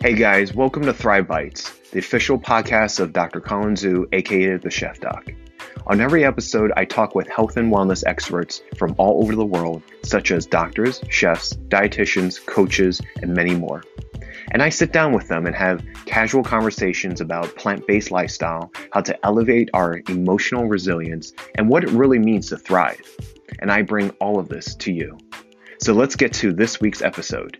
[0.00, 3.40] Hey guys, welcome to Thrive Bites, the official podcast of Dr.
[3.40, 5.32] Colin Zhu, aka the Chef Doc.
[5.88, 9.82] On every episode, I talk with health and wellness experts from all over the world,
[10.04, 13.82] such as doctors, chefs, dietitians, coaches, and many more.
[14.52, 19.00] And I sit down with them and have casual conversations about plant based lifestyle, how
[19.00, 23.02] to elevate our emotional resilience, and what it really means to thrive.
[23.58, 25.18] And I bring all of this to you.
[25.80, 27.58] So let's get to this week's episode.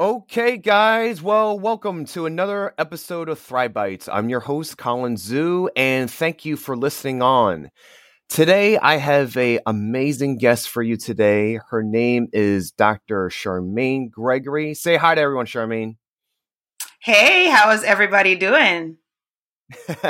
[0.00, 1.22] Okay, guys.
[1.22, 4.08] Well, welcome to another episode of Thrive Bites.
[4.08, 7.70] I'm your host, Colin Zhu, and thank you for listening on.
[8.28, 11.60] Today, I have a amazing guest for you today.
[11.70, 13.28] Her name is Dr.
[13.28, 14.74] Charmaine Gregory.
[14.74, 15.94] Say hi to everyone, Charmaine.
[17.00, 18.96] Hey, how is everybody doing?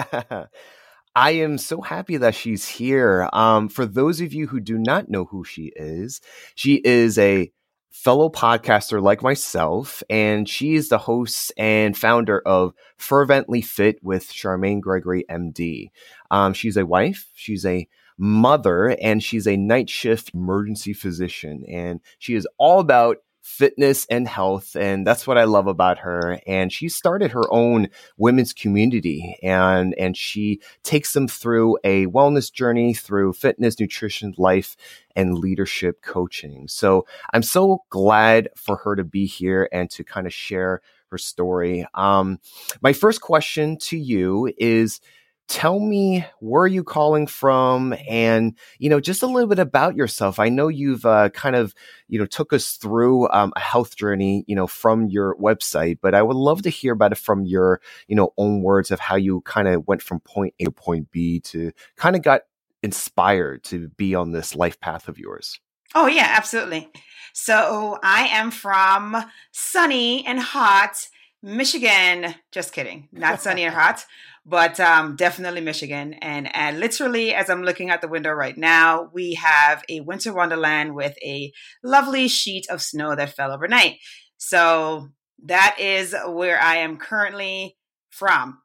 [1.15, 3.29] I am so happy that she's here.
[3.35, 6.23] Um, for those of you who do not know who she is,
[6.55, 7.53] she is a
[7.95, 14.33] fellow podcaster like myself, and she is the host and founder of Fervently Fit with
[14.33, 15.91] Charmaine Gregory, MD.
[16.29, 22.01] Um, she's a wife, she's a mother, and she's a night shift emergency physician, and
[22.19, 26.73] she is all about fitness and health and that's what i love about her and
[26.73, 32.95] she started her own women's community and and she takes them through a wellness journey
[32.95, 34.77] through fitness nutrition life
[35.15, 36.67] and leadership coaching.
[36.69, 41.19] So i'm so glad for her to be here and to kind of share her
[41.19, 41.87] story.
[41.93, 42.39] Um,
[42.81, 45.01] my first question to you is
[45.49, 50.39] tell me where you calling from and you know just a little bit about yourself.
[50.39, 51.75] I know you've uh, kind of
[52.09, 56.15] you know took us through um, a health journey you know from your website but
[56.15, 59.17] i would love to hear about it from your you know own words of how
[59.17, 62.43] you kind of went from point a to point b to kind of got
[62.83, 65.59] inspired to be on this life path of yours.
[65.95, 66.89] Oh yeah absolutely.
[67.33, 69.17] So i am from
[69.53, 71.09] sunny and hot
[71.45, 74.05] michigan just kidding not sunny and hot
[74.47, 76.15] but um, definitely Michigan.
[76.15, 80.35] And, and literally, as I'm looking out the window right now, we have a winter
[80.35, 81.51] wonderland with a
[81.83, 83.97] lovely sheet of snow that fell overnight.
[84.37, 85.09] So
[85.47, 87.77] that is where I am currently
[88.11, 88.59] from.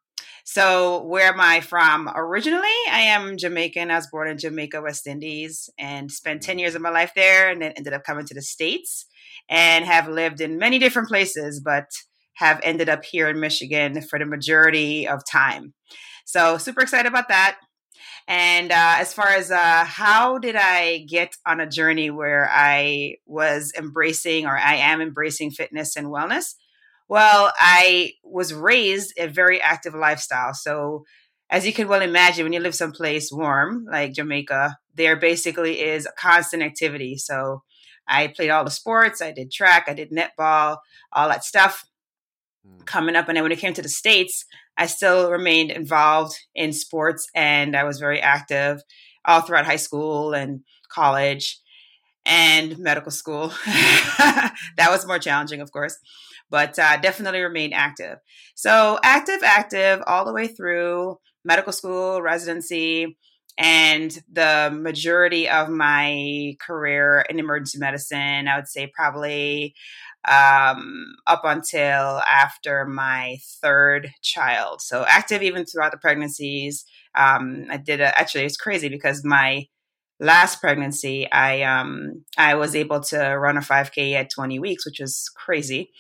[0.44, 2.68] So, where am I from originally?
[2.90, 3.92] I am Jamaican.
[3.92, 7.52] I was born in Jamaica, West Indies, and spent 10 years of my life there,
[7.52, 9.06] and then ended up coming to the States
[9.48, 11.62] and have lived in many different places.
[11.64, 11.86] But
[12.40, 15.74] have ended up here in Michigan for the majority of time.
[16.26, 17.58] So super excited about that.
[18.28, 23.16] And uh, as far as uh, how did I get on a journey where I
[23.26, 26.54] was embracing or I am embracing fitness and wellness?
[27.10, 30.54] Well, I was raised a very active lifestyle.
[30.54, 31.06] So,
[31.50, 36.08] as you can well imagine, when you live someplace warm like Jamaica, there basically is
[36.16, 37.18] constant activity.
[37.18, 37.64] So,
[38.08, 40.78] I played all the sports, I did track, I did netball,
[41.12, 41.84] all that stuff.
[42.78, 42.86] Mm.
[42.86, 43.28] coming up.
[43.28, 44.46] And then when it came to the States,
[44.78, 48.82] I still remained involved in sports and I was very active
[49.26, 51.60] all throughout high school and college
[52.26, 53.50] and medical school.
[53.66, 55.98] that was more challenging, of course,
[56.50, 58.18] but uh, definitely remained active.
[58.56, 63.18] So, active, active all the way through medical school, residency,
[63.60, 69.76] and the majority of my career in emergency medicine, I would say probably
[70.26, 74.82] um, up until after my third child.
[74.82, 76.86] So active even throughout the pregnancies.
[77.16, 79.68] Um, I did a, actually it's crazy because my
[80.22, 85.00] last pregnancy I um I was able to run a 5k at 20 weeks which
[85.00, 85.92] was crazy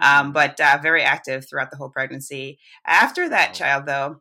[0.00, 0.32] um, mm.
[0.32, 4.20] but uh, very active throughout the whole pregnancy after that child though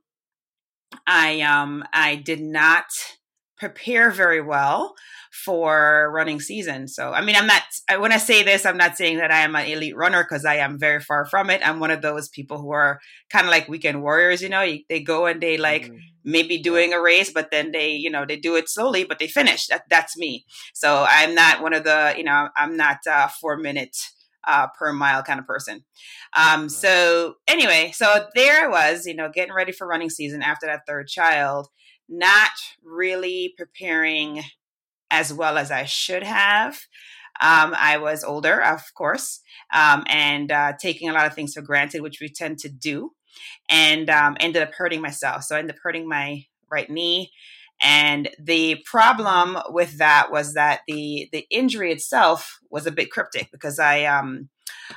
[1.07, 2.85] I um I did not
[3.57, 4.93] prepare very well
[5.45, 6.87] for running season.
[6.87, 7.63] So, I mean, I'm not,
[7.97, 10.55] when I say this, I'm not saying that I am an elite runner because I
[10.55, 11.65] am very far from it.
[11.65, 12.99] I'm one of those people who are
[13.29, 15.97] kind of like weekend warriors, you know, they go and they like mm-hmm.
[16.23, 19.27] maybe doing a race, but then they, you know, they do it slowly, but they
[19.27, 19.67] finish.
[19.67, 20.45] That, that's me.
[20.73, 23.95] So I'm not one of the, you know, I'm not a four minute
[24.45, 25.83] uh, per mile kind of person.
[26.35, 30.65] Um, so anyway, so there I was, you know, getting ready for running season after
[30.67, 31.67] that third child
[32.09, 32.51] not
[32.83, 34.43] really preparing
[35.11, 36.75] as well as I should have.
[37.41, 39.41] Um, I was older, of course,
[39.73, 43.11] um, and uh, taking a lot of things for granted, which we tend to do,
[43.69, 45.43] and um, ended up hurting myself.
[45.43, 47.31] So I ended up hurting my right knee
[47.83, 53.49] And the problem with that was that the the injury itself was a bit cryptic
[53.51, 54.49] because I um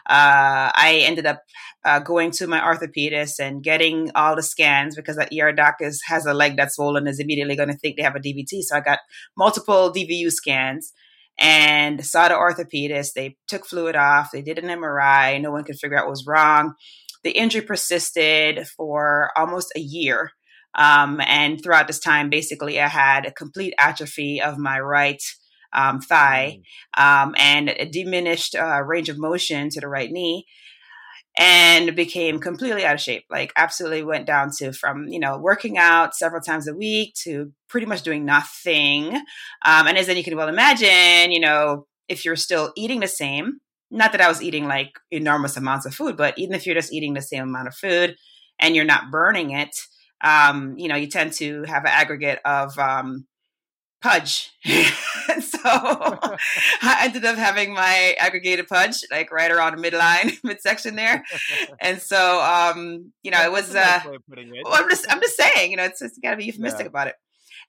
[0.09, 1.43] uh, I ended up
[1.85, 6.03] uh, going to my orthopedist and getting all the scans because that ER doc is,
[6.07, 8.63] has a leg that's swollen is immediately going to think they have a DVT.
[8.63, 9.01] So I got
[9.37, 10.93] multiple DVT scans
[11.39, 13.13] and saw the orthopedist.
[13.15, 14.31] They took fluid off.
[14.33, 15.41] They did an MRI.
[15.41, 16.75] No one could figure out what was wrong.
[17.25, 20.31] The injury persisted for almost a year.
[20.77, 25.23] Um, and throughout this time, basically, I had a complete atrophy of my right
[25.73, 26.61] um, thigh
[26.99, 27.03] mm.
[27.03, 30.47] um, and a diminished uh, range of motion to the right knee
[31.39, 35.77] and became completely out of shape like absolutely went down to from you know working
[35.77, 39.15] out several times a week to pretty much doing nothing
[39.67, 43.09] um, and as then you can well imagine you know if you're still eating the
[43.09, 43.59] same
[43.91, 46.93] not that i was eating like enormous amounts of food but even if you're just
[46.93, 48.17] eating the same amount of food
[48.59, 49.77] and you're not burning it
[50.23, 53.27] um, you know you tend to have an aggregate of um,
[54.03, 54.51] pudge.
[54.65, 61.25] so I ended up having my aggregated pudge like right around the midline, midsection there.
[61.81, 64.65] And so, um, you know, it was, uh, it.
[64.65, 66.89] well, I'm just, I'm just saying, you know, it's, it's gotta be euphemistic yeah.
[66.89, 67.15] about it.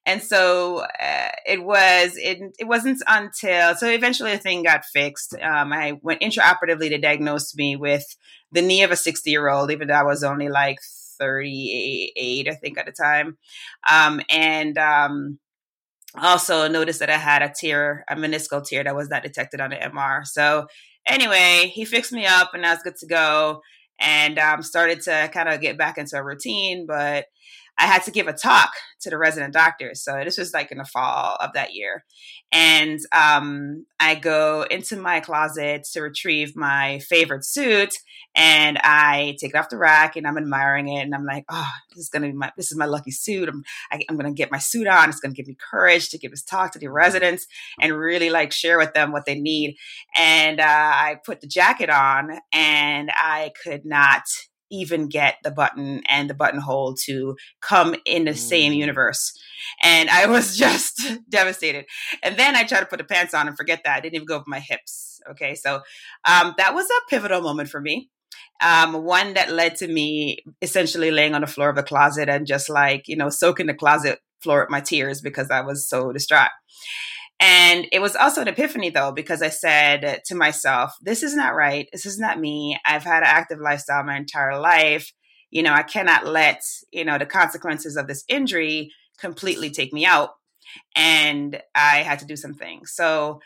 [0.06, 5.34] And so uh, it was, it, it wasn't until, so eventually the thing got fixed.
[5.42, 8.06] Um, I went intraoperatively to diagnose me with
[8.52, 10.78] the knee of a 60 year old, even though I was only like
[11.20, 13.38] 38, I think at the time.
[13.90, 15.40] Um, and, um,
[16.16, 19.70] also noticed that I had a tear, a meniscal tear that was not detected on
[19.70, 20.26] the MR.
[20.26, 20.68] So
[21.06, 23.62] anyway, he fixed me up and I was good to go
[24.00, 26.86] and um, started to kind of get back into a routine.
[26.88, 27.26] But
[27.78, 28.72] I had to give a talk
[29.02, 30.04] to the resident doctors.
[30.04, 32.04] So this was like in the fall of that year.
[32.52, 37.94] And um, I go into my closet to retrieve my favorite suit
[38.34, 41.02] and I take it off the rack and I'm admiring it.
[41.02, 43.50] And I'm like, oh, this is going to be my, this is my lucky suit.
[43.50, 45.10] I'm, I, am going to get my suit on.
[45.10, 47.46] It's going to give me courage to give this talk to the residents
[47.80, 49.76] and really like share with them what they need.
[50.16, 54.24] And uh, I put the jacket on and I could not
[54.72, 58.38] even get the button and the buttonhole to come in the mm.
[58.38, 59.34] same universe.
[59.82, 61.86] And I was just devastated.
[62.24, 63.98] And then I tried to put the pants on and forget that.
[63.98, 65.22] I didn't even go over my hips.
[65.32, 65.56] Okay.
[65.56, 65.82] So
[66.26, 68.10] um, that was a pivotal moment for me.
[68.60, 72.48] Um, one that led to me essentially laying on the floor of the closet and
[72.48, 76.12] just like, you know, soaking the closet floor with my tears because I was so
[76.12, 76.50] distraught.
[77.40, 81.56] And it was also an epiphany though, because I said to myself, this is not
[81.56, 81.88] right.
[81.92, 82.80] This is not me.
[82.86, 85.12] I've had an active lifestyle my entire life.
[85.52, 86.62] You know, I cannot let,
[86.92, 90.32] you know, the consequences of this injury completely take me out.
[90.96, 92.86] And I had to do something.
[92.86, 93.40] So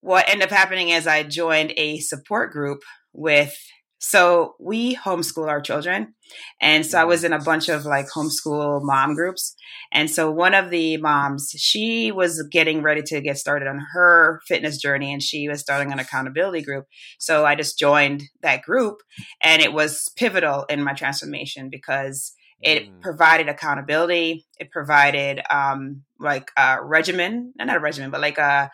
[0.00, 2.80] what ended up happening is I joined a support group
[3.12, 3.54] with
[4.00, 6.14] so we homeschool our children.
[6.60, 9.54] And so I was in a bunch of like homeschool mom groups.
[9.92, 14.40] And so one of the moms, she was getting ready to get started on her
[14.48, 16.86] fitness journey and she was starting an accountability group.
[17.18, 19.02] So I just joined that group
[19.42, 22.32] and it was pivotal in my transformation because
[22.62, 23.00] it mm.
[23.02, 24.46] provided accountability.
[24.58, 28.70] It provided um, like a regimen, not a regimen, but like a,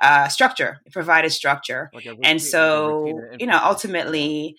[0.00, 0.80] uh, structure.
[0.86, 1.90] It provided structure.
[1.92, 4.56] Like routine, and so, and you know, ultimately,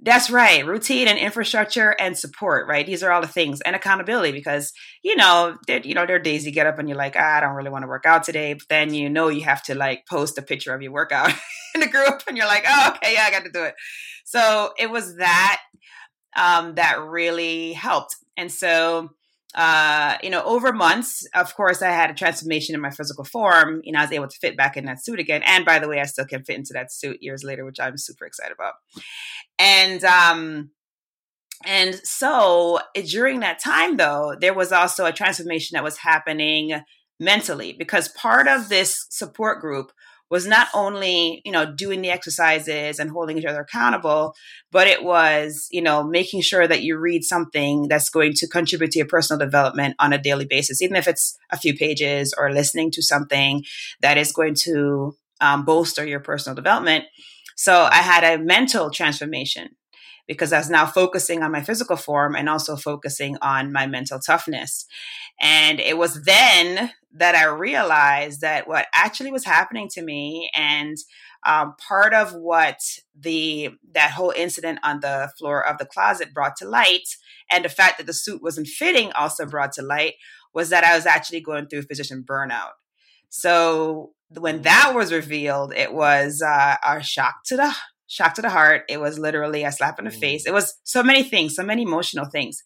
[0.00, 0.66] that's right.
[0.66, 2.84] Routine and infrastructure and support, right?
[2.84, 6.44] These are all the things and accountability because, you know, you know, there are days
[6.44, 8.52] you get up and you're like, ah, I don't really want to work out today.
[8.54, 11.32] But then you know you have to like post a picture of your workout
[11.74, 13.74] in the group and you're like, oh, okay, yeah, I got to do it.
[14.24, 15.62] So it was that
[16.36, 18.16] um, that really helped.
[18.36, 19.10] And so
[19.56, 23.80] uh, you know, over months, of course, I had a transformation in my physical form.
[23.84, 25.42] You know, I was able to fit back in that suit again.
[25.44, 27.96] And by the way, I still can fit into that suit years later, which I'm
[27.96, 28.74] super excited about.
[29.58, 30.70] And um,
[31.64, 36.78] and so eh, during that time, though, there was also a transformation that was happening
[37.18, 39.90] mentally because part of this support group
[40.30, 44.34] was not only you know doing the exercises and holding each other accountable
[44.70, 48.90] but it was you know making sure that you read something that's going to contribute
[48.90, 52.52] to your personal development on a daily basis even if it's a few pages or
[52.52, 53.62] listening to something
[54.00, 57.04] that is going to um, bolster your personal development.
[57.56, 59.68] So i had a mental transformation
[60.26, 64.18] because I was now focusing on my physical form and also focusing on my mental
[64.18, 64.86] toughness.
[65.40, 70.96] And it was then that I realized that what actually was happening to me and
[71.46, 72.80] um, part of what
[73.18, 77.08] the that whole incident on the floor of the closet brought to light
[77.50, 80.14] and the fact that the suit wasn't fitting also brought to light
[80.52, 82.72] was that I was actually going through physician burnout.
[83.28, 87.74] So when that was revealed, it was uh, a shock to the
[88.06, 88.84] shock to the heart.
[88.88, 90.44] It was literally a slap in the face.
[90.44, 90.48] Mm.
[90.48, 92.62] It was so many things, so many emotional things.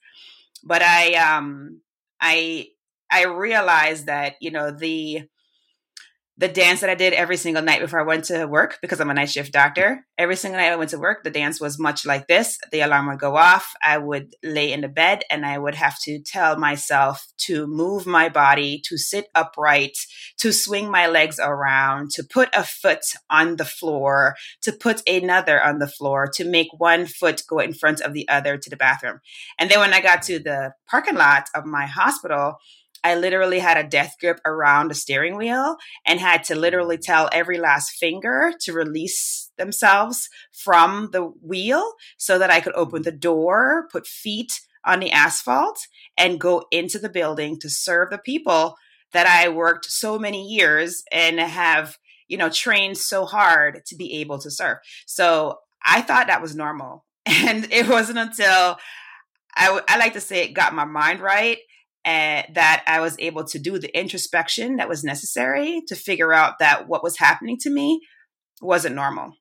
[0.64, 1.80] But I um
[2.20, 2.68] I
[3.10, 5.22] I realized that, you know, the
[6.40, 9.10] the dance that I did every single night before I went to work because I'm
[9.10, 10.06] a night shift doctor.
[10.16, 12.58] Every single night I went to work, the dance was much like this.
[12.72, 13.74] The alarm would go off.
[13.82, 18.06] I would lay in the bed and I would have to tell myself to move
[18.06, 19.98] my body, to sit upright,
[20.38, 25.62] to swing my legs around, to put a foot on the floor, to put another
[25.62, 28.78] on the floor, to make one foot go in front of the other to the
[28.78, 29.20] bathroom.
[29.58, 32.56] And then when I got to the parking lot of my hospital,
[33.02, 35.76] I literally had a death grip around the steering wheel
[36.06, 37.02] and had to literally mm.
[37.02, 43.02] tell every last finger to release themselves from the wheel so that I could open
[43.02, 45.78] the door, put feet on the asphalt,
[46.16, 48.76] and go into the building to serve the people
[49.12, 54.20] that I worked so many years and have, you know, trained so hard to be
[54.20, 54.78] able to serve.
[55.06, 57.04] So I thought that was normal.
[57.26, 58.78] And it wasn't until
[59.54, 61.58] I, I like to say it got my mind right
[62.04, 66.58] and that I was able to do the introspection that was necessary to figure out
[66.58, 68.00] that what was happening to me
[68.62, 69.34] wasn't normal.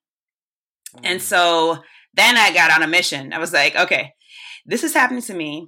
[0.98, 1.01] Mm.
[1.04, 1.78] And so
[2.13, 3.34] then I got on a mission.
[3.34, 4.13] I was like, okay,
[4.66, 5.68] this is happening to me.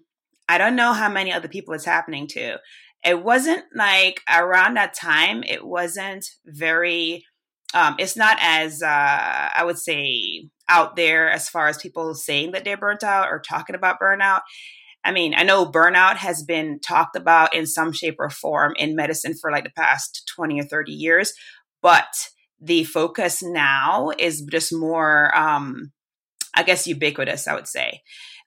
[0.49, 2.57] I don't know how many other people it's happening to.
[3.05, 7.25] It wasn't like around that time, it wasn't very,
[7.73, 12.51] um, it's not as, uh, I would say, out there as far as people saying
[12.51, 14.41] that they're burnt out or talking about burnout.
[15.03, 18.95] I mean, I know burnout has been talked about in some shape or form in
[18.95, 21.33] medicine for like the past 20 or 30 years,
[21.81, 22.05] but
[22.59, 25.91] the focus now is just more, um,
[26.55, 28.01] I guess, ubiquitous, I would say.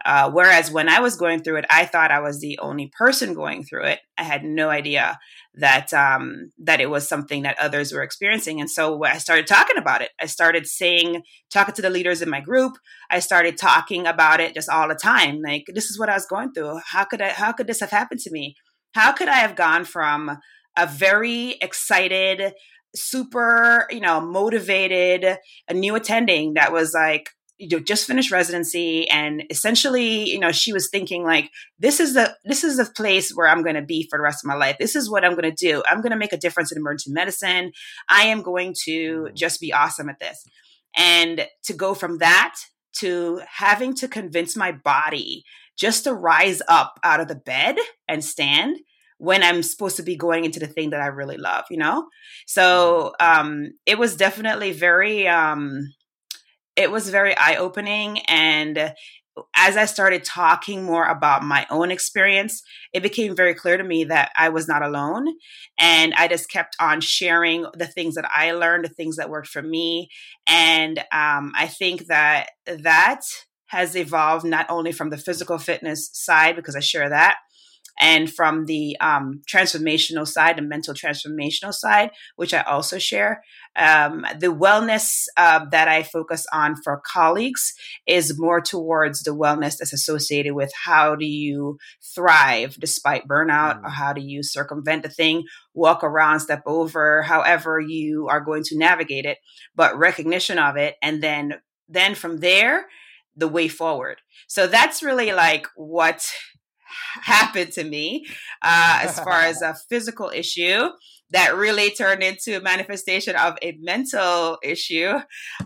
[0.04, 3.34] Uh, whereas when I was going through it, I thought I was the only person
[3.34, 4.00] going through it.
[4.18, 5.18] I had no idea
[5.56, 9.76] that um, that it was something that others were experiencing, and so I started talking
[9.76, 10.10] about it.
[10.20, 12.72] I started saying, talking to the leaders in my group.
[13.10, 15.40] I started talking about it just all the time.
[15.42, 16.80] Like this is what I was going through.
[16.86, 17.30] How could I?
[17.30, 18.56] How could this have happened to me?
[18.92, 20.38] How could I have gone from
[20.76, 22.52] a very excited
[22.96, 29.08] super you know motivated a new attending that was like you know just finished residency
[29.08, 33.30] and essentially you know she was thinking like this is the this is the place
[33.30, 35.34] where i'm going to be for the rest of my life this is what i'm
[35.34, 37.70] going to do i'm going to make a difference in emergency medicine
[38.08, 39.34] i am going to mm-hmm.
[39.34, 40.44] just be awesome at this
[40.96, 42.54] and to go from that
[42.94, 45.44] to having to convince my body
[45.76, 47.76] just to rise up out of the bed
[48.08, 48.78] and stand
[49.18, 52.06] when I'm supposed to be going into the thing that I really love, you know?
[52.46, 53.40] So mm-hmm.
[53.40, 55.92] um, it was definitely very um,
[56.76, 58.20] it was very eye opening.
[58.20, 58.94] And
[59.56, 62.62] as I started talking more about my own experience,
[62.92, 65.26] it became very clear to me that I was not alone.
[65.78, 69.48] And I just kept on sharing the things that I learned, the things that worked
[69.48, 70.08] for me.
[70.46, 73.22] And um, I think that that
[73.66, 77.38] has evolved not only from the physical fitness side, because I share that,
[77.98, 83.42] and from the um, transformational side, the mental transformational side, which I also share.
[83.76, 87.74] Um, the wellness uh, that I focus on for colleagues
[88.06, 91.78] is more towards the wellness that's associated with how do you
[92.14, 93.84] thrive despite burnout, mm.
[93.84, 98.62] or how do you circumvent the thing, walk around, step over, however you are going
[98.64, 99.38] to navigate it,
[99.74, 101.54] but recognition of it, and then
[101.88, 102.86] then from there
[103.36, 104.20] the way forward.
[104.46, 106.26] So that's really like what
[107.22, 108.26] happened to me
[108.62, 110.88] uh, as far as a physical issue
[111.30, 115.14] that really turned into a manifestation of a mental issue.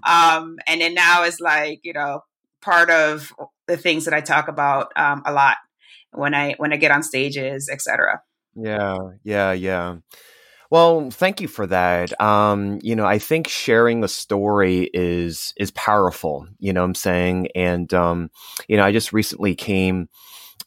[0.06, 2.20] Um, and then now is like, you know,
[2.62, 3.32] part of
[3.66, 5.56] the things that I talk about um, a lot
[6.12, 8.22] when I when I get on stages, etc.
[8.54, 9.96] Yeah, yeah, yeah.
[10.70, 12.18] Well, thank you for that.
[12.20, 16.46] Um, you know, I think sharing a story is is powerful.
[16.58, 18.30] You know, I'm saying, and um,
[18.68, 20.08] you know, I just recently came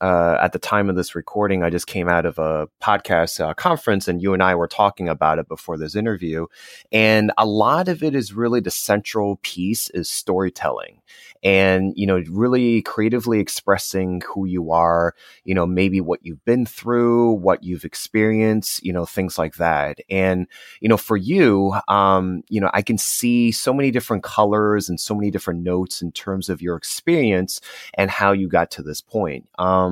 [0.02, 3.54] uh, at the time of this recording, I just came out of a podcast uh,
[3.54, 6.48] conference and you and I were talking about it before this interview.
[6.92, 11.02] And a lot of it is really the central piece is storytelling
[11.44, 16.66] and you know really creatively expressing who you are you know maybe what you've been
[16.66, 20.48] through what you've experienced you know things like that and
[20.82, 25.00] you know for you um you know i can see so many different colors and
[25.00, 27.60] so many different notes in terms of your experience
[27.96, 29.91] and how you got to this point um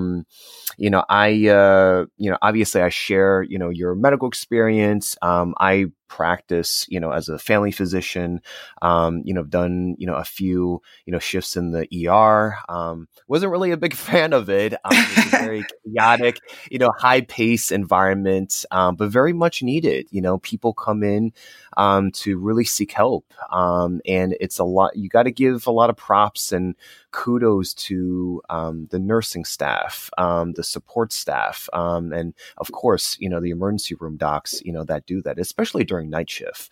[0.77, 5.17] you know i uh you know obviously i share you know your medical experience.
[5.21, 8.41] Um i practice, you know, as a family physician.
[8.81, 12.57] Um, you know, done you know a few you know shifts in the ER.
[12.67, 14.73] Um, wasn't really a big fan of it.
[14.73, 16.39] Um, it very chaotic,
[16.69, 20.07] you know, high pace environment, um, but very much needed.
[20.11, 21.31] You know, people come in
[21.77, 24.95] um, to really seek help, um, and it's a lot.
[24.95, 26.75] You got to give a lot of props and
[27.11, 33.29] kudos to um, the nursing staff, um, the support staff, um, and of course, you
[33.29, 36.71] know, the emergency room docs, you know, that do that, especially during night shift.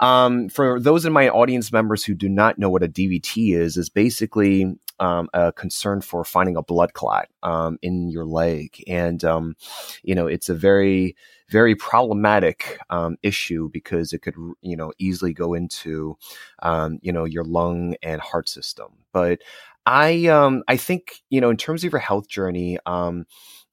[0.00, 3.76] Um, for those in my audience members who do not know what a DVT is,
[3.76, 9.24] is basically um, a concern for finding a blood clot um, in your leg, and
[9.24, 9.56] um,
[10.02, 11.16] you know it's a very
[11.48, 16.16] very problematic um, issue because it could you know easily go into
[16.62, 18.88] um, you know your lung and heart system.
[19.12, 19.40] But
[19.84, 22.78] I um, I think you know in terms of your health journey.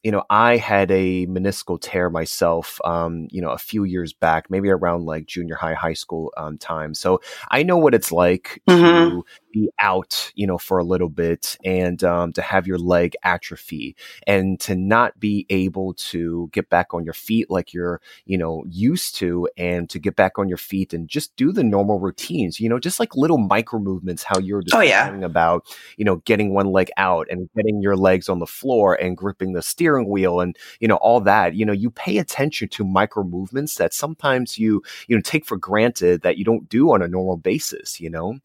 [0.03, 4.49] You know, I had a meniscal tear myself, um, you know, a few years back,
[4.49, 6.93] maybe around like junior high, high school um, time.
[6.93, 9.09] So I know what it's like mm-hmm.
[9.09, 13.15] to be out, you know, for a little bit and um, to have your leg
[13.23, 13.95] atrophy
[14.27, 18.63] and to not be able to get back on your feet like you're, you know,
[18.67, 22.59] used to and to get back on your feet and just do the normal routines,
[22.59, 25.09] you know, just like little micro movements, how you're oh, yeah.
[25.23, 25.65] about,
[25.97, 29.53] you know, getting one leg out and getting your legs on the floor and gripping
[29.53, 33.23] the steering wheel and, you know, all that, you know, you pay attention to micro
[33.23, 37.07] movements that sometimes you, you know, take for granted that you don't do on a
[37.07, 38.39] normal basis, you know?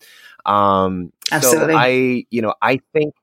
[0.45, 1.75] Um, Absolutely.
[1.75, 3.15] So I, you know, I think,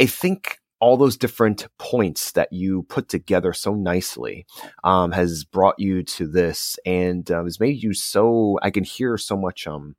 [0.00, 4.46] I think all those different points that you put together so nicely
[4.84, 9.16] um, has brought you to this and um, has made you so i can hear
[9.16, 9.94] so much um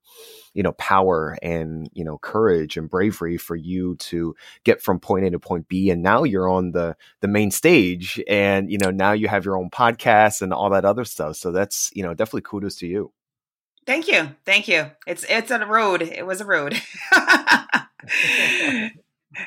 [0.53, 5.25] you know power and you know courage and bravery for you to get from point
[5.25, 8.91] a to point b and now you're on the the main stage and you know
[8.91, 12.13] now you have your own podcast and all that other stuff so that's you know
[12.13, 13.11] definitely kudos to you
[13.85, 14.35] Thank you.
[14.45, 14.91] Thank you.
[15.07, 16.03] It's it's a road.
[16.03, 16.79] It was a road.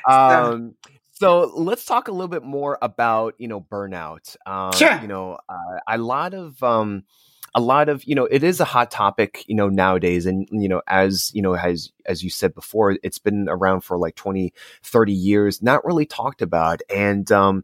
[0.05, 0.75] um
[1.13, 4.35] so let's talk a little bit more about you know burnout.
[4.45, 4.99] Um, sure.
[5.01, 7.03] You know, uh, a lot of um,
[7.55, 10.67] a lot of you know it is a hot topic you know nowadays and you
[10.67, 14.53] know as you know as as you said before it's been around for like 20
[14.81, 17.63] 30 years not really talked about and um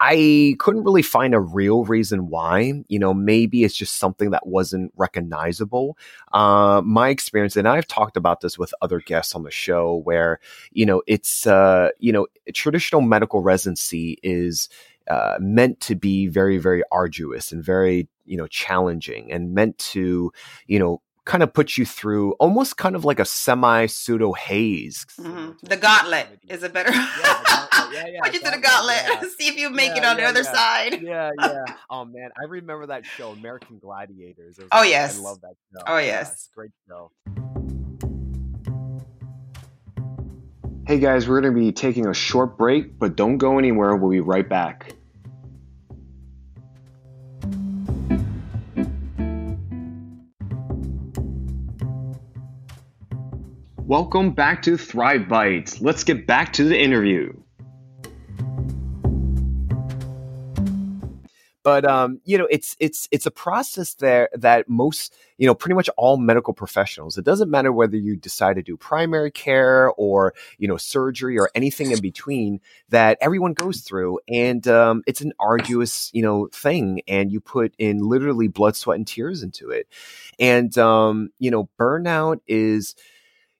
[0.00, 2.84] I couldn't really find a real reason why.
[2.88, 5.98] You know, maybe it's just something that wasn't recognizable.
[6.32, 10.38] Uh, my experience, and I've talked about this with other guests on the show, where
[10.72, 14.68] you know it's uh, you know traditional medical residency is
[15.08, 20.32] uh, meant to be very very arduous and very you know challenging and meant to
[20.66, 25.06] you know kind of puts you through almost kind of like a semi pseudo haze.
[25.20, 25.66] Mm-hmm.
[25.66, 26.90] The gauntlet is a better.
[26.92, 29.02] yeah, yeah, yeah, Put you through the gauntlet.
[29.06, 29.22] Yeah.
[29.38, 31.02] See if you make it on the other side.
[31.02, 31.64] yeah, yeah.
[31.90, 34.58] Oh man, I remember that show, American Gladiators.
[34.72, 35.82] Oh like, yes, I love that show.
[35.86, 37.10] Oh yes, great show.
[40.86, 43.94] Hey guys, we're going to be taking a short break, but don't go anywhere.
[43.94, 44.94] We'll be right back.
[53.88, 55.80] Welcome back to Thrive Bites.
[55.80, 57.32] Let's get back to the interview.
[61.68, 65.74] But um, you know, it's it's it's a process there that most, you know, pretty
[65.74, 67.18] much all medical professionals.
[67.18, 71.50] It doesn't matter whether you decide to do primary care or you know surgery or
[71.54, 72.60] anything in between.
[72.88, 77.74] That everyone goes through, and um, it's an arduous, you know, thing, and you put
[77.76, 79.86] in literally blood, sweat, and tears into it.
[80.40, 82.94] And um, you know, burnout is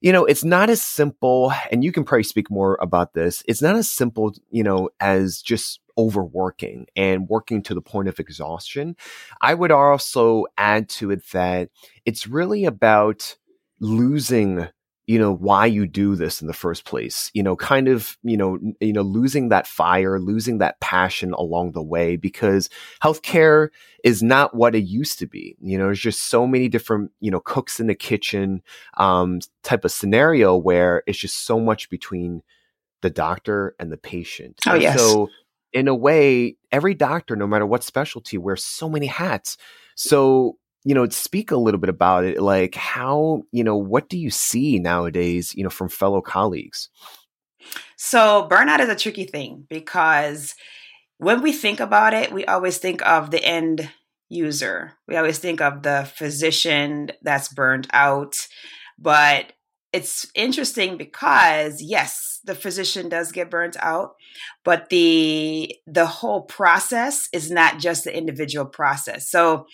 [0.01, 3.43] you know, it's not as simple, and you can probably speak more about this.
[3.49, 8.21] It's not as simple, you know, as just overworking and working to the point of
[8.21, 8.97] exhaustion.
[9.43, 11.71] I would also add to it that
[12.07, 13.37] it's really about
[13.81, 14.69] losing
[15.09, 18.37] you know why you do this in the first place you know kind of you
[18.37, 22.69] know you know losing that fire losing that passion along the way because
[23.03, 23.71] healthcare
[24.05, 27.31] is not what it used to be you know there's just so many different you
[27.31, 28.63] know cooks in the kitchen
[28.99, 32.43] um, type of scenario where it's just so much between
[33.01, 35.29] the doctor and the patient oh yes so
[35.73, 39.57] in a way every doctor no matter what specialty wears so many hats
[39.95, 42.41] so you know, speak a little bit about it.
[42.41, 46.89] Like, how, you know, what do you see nowadays, you know, from fellow colleagues?
[47.97, 50.55] So, burnout is a tricky thing because
[51.19, 53.91] when we think about it, we always think of the end
[54.29, 54.93] user.
[55.07, 58.47] We always think of the physician that's burned out.
[58.99, 59.53] But
[59.93, 64.15] it's interesting because yes, the physician does get burnt out,
[64.65, 69.31] but the the whole process is not just the individual process.
[69.31, 69.67] So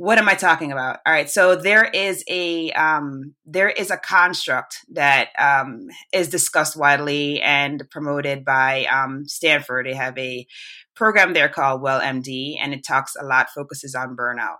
[0.00, 1.00] what am I talking about?
[1.04, 6.74] All right, so there is a um, there is a construct that um, is discussed
[6.74, 9.84] widely and promoted by um, Stanford.
[9.84, 10.46] They have a
[10.94, 14.56] program there called Well MD, and it talks a lot, focuses on burnout.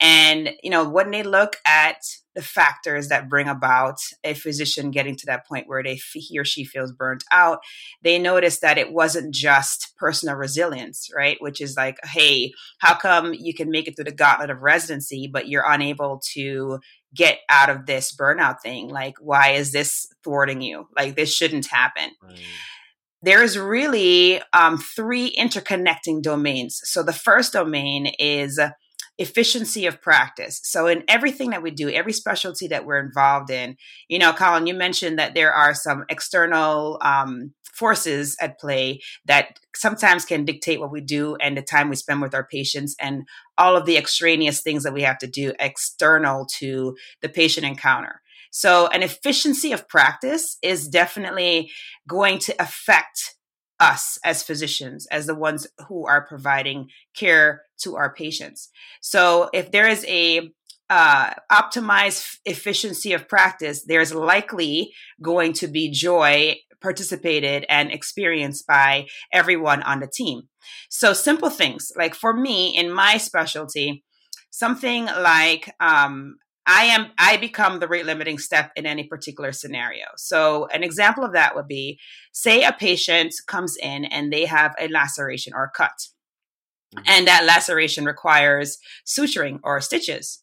[0.00, 1.98] And you know, when they look at
[2.34, 6.44] the factors that bring about a physician getting to that point where they he or
[6.44, 7.58] she feels burnt out
[8.02, 11.36] they notice that it wasn't just personal resilience right?
[11.40, 15.28] Which is like hey how come you can make it through the gauntlet of residency
[15.32, 16.78] but you're unable to
[17.14, 18.88] get out of this burnout thing?
[18.88, 20.88] Like why is this thwarting you?
[20.96, 22.10] Like this shouldn't happen.
[22.22, 22.38] Right.
[23.24, 26.80] There's really um, three interconnecting domains.
[26.82, 28.58] So the first domain is
[29.18, 30.60] efficiency of practice.
[30.64, 33.76] So in everything that we do, every specialty that we're involved in,
[34.08, 39.58] you know, Colin, you mentioned that there are some external um, forces at play that
[39.74, 43.22] sometimes can dictate what we do and the time we spend with our patients and
[43.58, 48.20] all of the extraneous things that we have to do external to the patient encounter.
[48.50, 51.70] So an efficiency of practice is definitely
[52.06, 53.36] going to affect
[53.82, 58.70] us as physicians, as the ones who are providing care to our patients.
[59.00, 60.50] So if there is a
[60.88, 69.06] uh, optimized efficiency of practice, there's likely going to be joy participated and experienced by
[69.32, 70.42] everyone on the team.
[70.88, 74.04] So simple things like for me in my specialty,
[74.50, 80.06] something like um, I am I become the rate limiting step in any particular scenario.
[80.16, 81.98] So an example of that would be
[82.32, 86.08] say a patient comes in and they have a laceration or a cut.
[86.94, 87.04] Mm-hmm.
[87.06, 90.42] And that laceration requires suturing or stitches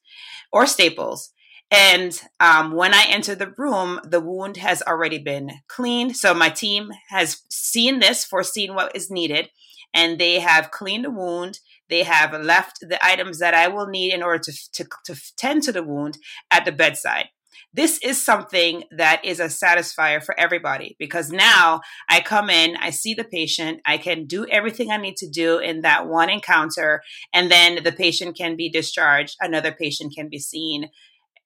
[0.52, 1.32] or staples.
[1.72, 6.18] And um, when I enter the room, the wound has already been cleaned.
[6.18, 9.50] So my team has seen this, foreseen what is needed,
[9.94, 11.60] and they have cleaned the wound.
[11.90, 15.64] They have left the items that I will need in order to, to, to tend
[15.64, 16.18] to the wound
[16.52, 17.30] at the bedside.
[17.74, 22.90] This is something that is a satisfier for everybody because now I come in, I
[22.90, 27.04] see the patient, I can do everything I need to do in that one encounter,
[27.32, 29.36] and then the patient can be discharged.
[29.40, 30.90] Another patient can be seen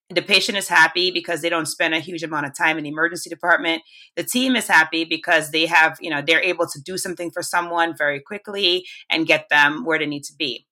[0.09, 2.89] the patient is happy because they don't spend a huge amount of time in the
[2.89, 3.81] emergency department.
[4.15, 7.41] The team is happy because they have you know they're able to do something for
[7.41, 10.65] someone very quickly and get them where they need to be.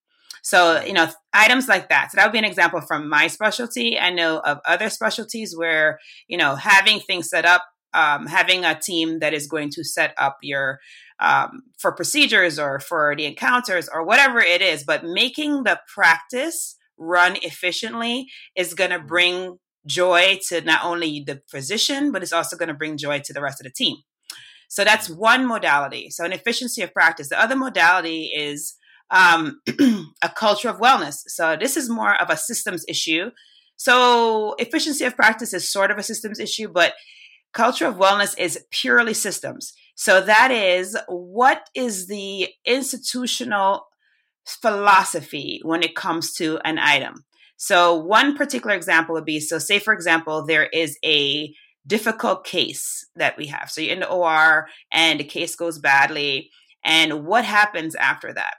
[0.44, 2.12] So you know items like that.
[2.12, 3.98] So that would be an example from my specialty.
[3.98, 7.63] I know of other specialties where you know having things set up
[7.94, 10.80] um, having a team that is going to set up your
[11.20, 16.78] um, for procedures or for the encounters or whatever it is but making the practice
[17.02, 19.08] run efficiently is going to mm-hmm.
[19.08, 23.34] bring joy to not only the physician, but it's also going to bring joy to
[23.34, 23.98] the rest of the team.
[24.70, 25.20] So that's mm-hmm.
[25.20, 26.12] one modality.
[26.12, 27.30] So an efficiency of practice.
[27.30, 28.76] The other modality is
[29.10, 29.60] um,
[30.24, 31.16] a culture of wellness.
[31.28, 33.32] So this is more of a systems issue.
[33.76, 36.94] So efficiency of practice is sort of a systems issue, but
[37.52, 39.74] culture of wellness is purely systems.
[39.96, 43.88] So that is what is the institutional
[44.46, 47.26] philosophy when it comes to an item.
[47.58, 51.54] So, one particular example would be so, say, for example, there is a
[51.86, 53.70] difficult case that we have.
[53.70, 56.50] So, you're in the OR and the case goes badly.
[56.84, 58.56] And what happens after that?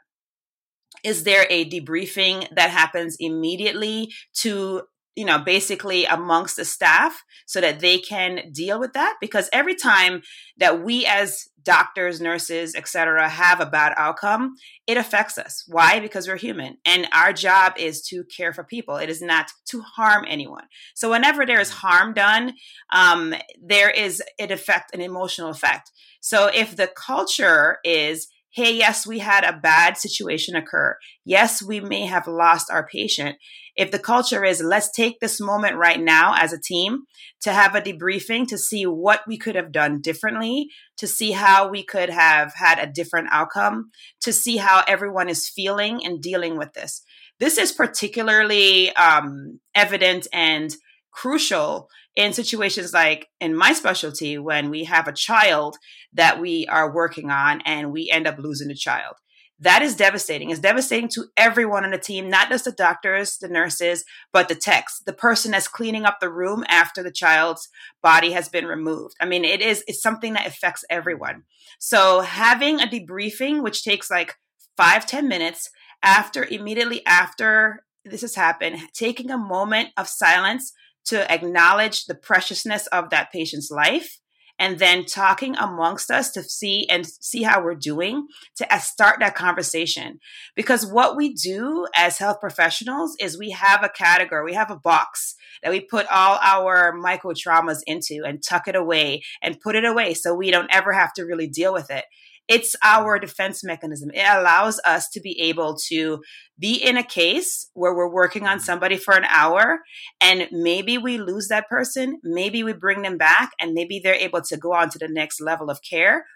[1.02, 4.82] Is there a debriefing that happens immediately to
[5.14, 9.16] you know, basically amongst the staff so that they can deal with that.
[9.20, 10.22] Because every time
[10.56, 14.54] that we as doctors, nurses, etc., have a bad outcome,
[14.86, 15.64] it affects us.
[15.68, 16.00] Why?
[16.00, 16.78] Because we're human.
[16.84, 18.96] And our job is to care for people.
[18.96, 20.64] It is not to harm anyone.
[20.94, 22.54] So whenever there is harm done,
[22.92, 25.90] um, there is it affect an emotional effect.
[26.20, 30.96] So if the culture is hey, yes, we had a bad situation occur.
[31.24, 33.36] Yes, we may have lost our patient.
[33.74, 37.04] If the culture is, let's take this moment right now as a team
[37.40, 41.68] to have a debriefing to see what we could have done differently, to see how
[41.68, 46.58] we could have had a different outcome, to see how everyone is feeling and dealing
[46.58, 47.02] with this.
[47.40, 50.74] This is particularly um, evident and
[51.10, 55.76] crucial in situations like in my specialty when we have a child
[56.12, 59.16] that we are working on and we end up losing the child.
[59.58, 60.50] That is devastating.
[60.50, 64.54] It's devastating to everyone on the team not just the doctors the nurses but the
[64.54, 67.68] techs the person that's cleaning up the room after the child's
[68.02, 69.14] body has been removed.
[69.20, 71.44] I mean it is it's something that affects everyone.
[71.78, 74.34] So having a debriefing which takes like
[74.76, 75.70] five ten minutes
[76.02, 80.72] after immediately after this has happened taking a moment of silence
[81.06, 84.18] to acknowledge the preciousness of that patient's life
[84.58, 89.34] and then talking amongst us to see and see how we're doing to start that
[89.34, 90.20] conversation.
[90.54, 94.76] Because what we do as health professionals is we have a category, we have a
[94.76, 99.74] box that we put all our micro traumas into and tuck it away and put
[99.74, 102.04] it away so we don't ever have to really deal with it.
[102.52, 104.10] It's our defense mechanism.
[104.12, 106.22] It allows us to be able to
[106.58, 109.80] be in a case where we're working on somebody for an hour
[110.20, 114.42] and maybe we lose that person, maybe we bring them back, and maybe they're able
[114.42, 116.26] to go on to the next level of care.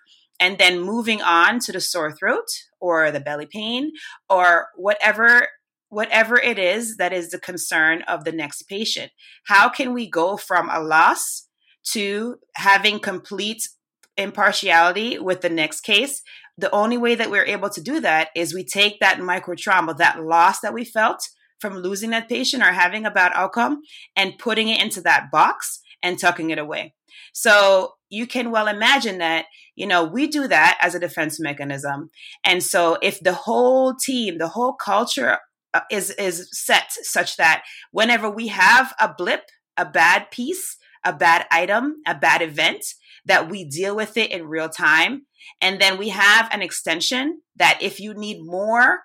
[0.41, 2.49] And then moving on to the sore throat
[2.81, 3.93] or the belly pain
[4.31, 5.49] or whatever
[5.91, 9.13] whatever it is that is the concern of the next patient.
[9.45, 11.47] How can we go from a loss
[11.93, 13.69] to having complete
[14.17, 16.23] impartiality with the next case?
[16.59, 19.95] The only way that we're able to do that is we take that micro trauma,
[19.95, 21.21] that loss that we felt
[21.61, 23.81] from losing that patient or having a bad outcome,
[24.15, 26.95] and putting it into that box and tucking it away.
[27.33, 32.11] So you can well imagine that, you know, we do that as a defense mechanism.
[32.45, 35.39] And so if the whole team, the whole culture
[35.75, 39.43] uh, is is set such that whenever we have a blip,
[39.77, 42.85] a bad piece, a bad item, a bad event,
[43.27, 45.27] that we deal with it in real time.
[45.61, 49.01] And then we have an extension that if you need more,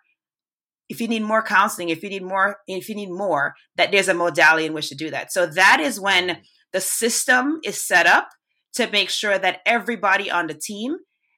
[0.89, 4.07] if you need more counseling, if you need more, if you need more, that there's
[4.07, 5.31] a modality in which to do that.
[5.31, 6.41] So that is when
[6.73, 8.29] the system is set up
[8.75, 10.95] to make sure that everybody on the team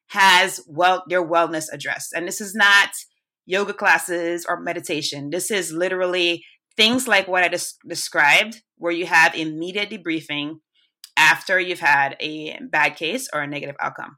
[0.10, 2.14] has well their wellness addressed.
[2.14, 2.90] And this is not
[3.46, 5.30] yoga classes or meditation.
[5.32, 6.44] This is literally
[6.78, 10.56] things like what I des- described, where you have immediate debriefing
[11.18, 14.18] after you've had a bad case or a negative outcome.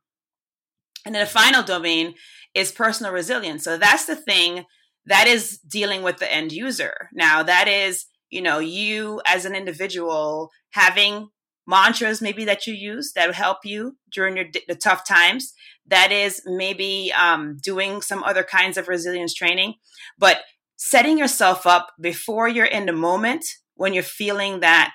[1.05, 2.15] And then the final domain
[2.53, 3.63] is personal resilience.
[3.63, 4.65] So that's the thing
[5.05, 7.09] that is dealing with the end user.
[7.13, 11.29] Now, that is, you know, you as an individual having
[11.67, 15.53] mantras maybe that you use that help you during your the tough times
[15.87, 19.73] that is maybe um, doing some other kinds of resilience training
[20.17, 20.41] but
[20.75, 23.43] setting yourself up before you're in the moment
[23.75, 24.93] when you're feeling that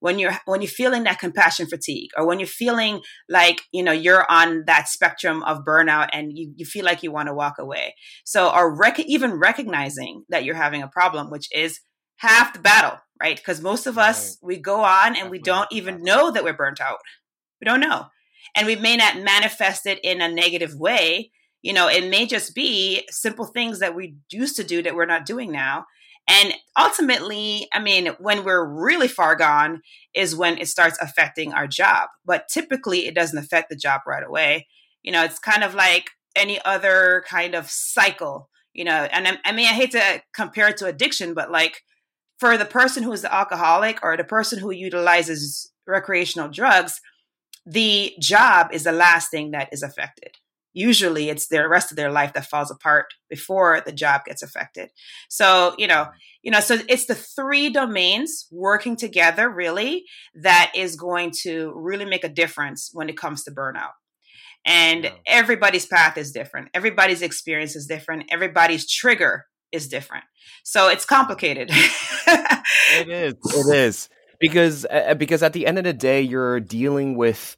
[0.00, 3.92] when you're when you're feeling that compassion fatigue or when you're feeling like you know
[3.92, 7.54] you're on that spectrum of burnout and you, you feel like you want to walk
[7.58, 7.94] away.
[8.24, 11.80] So or rec- even recognizing that you're having a problem which is
[12.16, 13.36] half the battle right?
[13.36, 16.80] Because most of us we go on and we don't even know that we're burnt
[16.80, 16.98] out.
[17.60, 18.06] We don't know.
[18.54, 21.32] And we may not manifest it in a negative way.
[21.62, 25.06] You know it may just be simple things that we used to do that we're
[25.06, 25.86] not doing now
[26.28, 29.82] and ultimately i mean when we're really far gone
[30.14, 32.08] is when it starts affecting our job.
[32.24, 34.66] But typically it doesn't affect the job right away.
[35.02, 39.08] You know it's kind of like any other kind of cycle you know?
[39.10, 41.82] And I, I mean i hate to compare it to addiction but like
[42.38, 47.00] for the person who is the alcoholic or the person who utilizes recreational drugs
[47.68, 50.36] the job is the last thing that is affected.
[50.78, 54.90] Usually it's the rest of their life that falls apart before the job gets affected.
[55.28, 56.06] So, you know,
[56.42, 60.04] you know, so it's the three domains working together really
[60.36, 63.90] that is going to really make a difference when it comes to burnout.
[64.64, 66.68] And everybody's path is different.
[66.72, 68.26] Everybody's experience is different.
[68.30, 70.26] Everybody's trigger is different.
[70.62, 71.70] So it's complicated.
[71.72, 73.34] it is.
[73.34, 77.56] It is because uh, because at the end of the day, you're dealing with,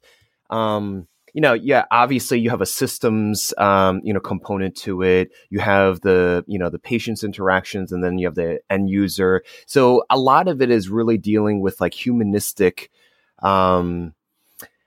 [0.49, 5.31] um, you know, yeah, obviously you have a systems, um, you know, component to it.
[5.49, 9.43] You have the, you know, the patient's interactions, and then you have the end user.
[9.65, 12.91] So a lot of it is really dealing with like humanistic.
[13.39, 14.13] Um,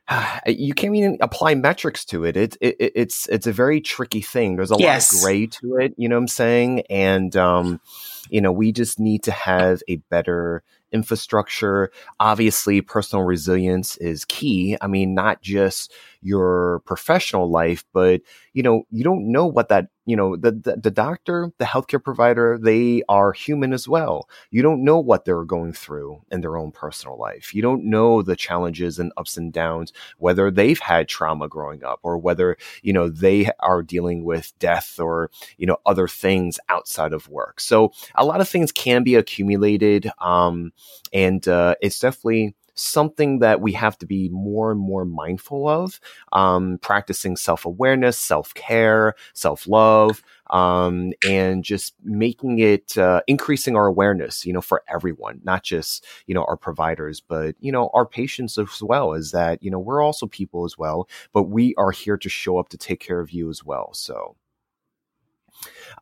[0.46, 2.36] you can't even apply metrics to it.
[2.36, 2.92] It, it.
[2.94, 4.56] it's it's a very tricky thing.
[4.56, 5.12] There's a yes.
[5.12, 5.94] lot of gray to it.
[5.96, 6.82] You know what I'm saying?
[6.90, 7.80] And um,
[8.28, 10.62] you know, we just need to have a better
[10.94, 11.90] infrastructure.
[12.20, 14.78] Obviously, personal resilience is key.
[14.80, 18.22] I mean, not just your professional life, but
[18.54, 22.02] you know, you don't know what that, you know, the, the, the doctor, the healthcare
[22.02, 24.28] provider, they are human as well.
[24.50, 27.54] You don't know what they're going through in their own personal life.
[27.54, 32.00] You don't know the challenges and ups and downs, whether they've had trauma growing up
[32.02, 37.12] or whether, you know, they are dealing with death or, you know, other things outside
[37.12, 37.60] of work.
[37.60, 40.10] So a lot of things can be accumulated.
[40.20, 40.72] Um,
[41.12, 46.00] and uh, it's definitely something that we have to be more and more mindful of.
[46.32, 53.76] Um, practicing self awareness, self care, self love, um, and just making it uh, increasing
[53.76, 54.44] our awareness.
[54.44, 58.58] You know, for everyone, not just you know our providers, but you know our patients
[58.58, 59.12] as well.
[59.14, 62.58] Is that you know we're also people as well, but we are here to show
[62.58, 63.92] up to take care of you as well.
[63.94, 64.36] So.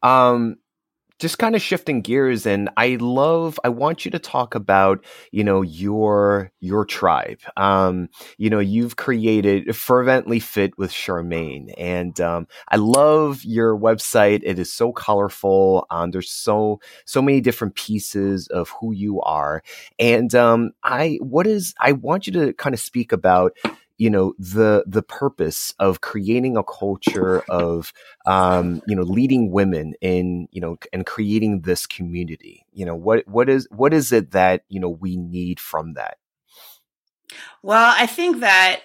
[0.03, 0.57] Um,
[1.23, 5.45] just kind of shifting gears and i love i want you to talk about you
[5.45, 7.39] know your your tribe.
[7.57, 8.09] Um
[8.39, 14.41] you know you've created fervently fit with charmaine and um i love your website.
[14.43, 19.63] It is so colorful um there's so so many different pieces of who you are
[20.01, 23.57] and um i what is i want you to kind of speak about
[24.03, 27.93] you know the the purpose of creating a culture of
[28.27, 33.29] um, you know leading women in you know and creating this community you know what
[33.29, 36.19] what is what is it that you know we need from that?
[37.63, 38.81] Well i think that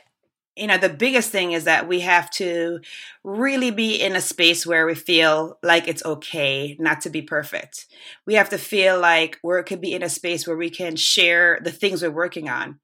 [0.57, 2.79] you know, the biggest thing is that we have to
[3.23, 7.85] really be in a space where we feel like it's okay not to be perfect.
[8.25, 11.59] We have to feel like we're could be in a space where we can share
[11.63, 12.79] the things we're working on.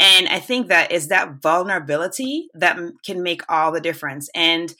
[0.00, 4.30] And I think that is that vulnerability that can make all the difference.
[4.34, 4.74] And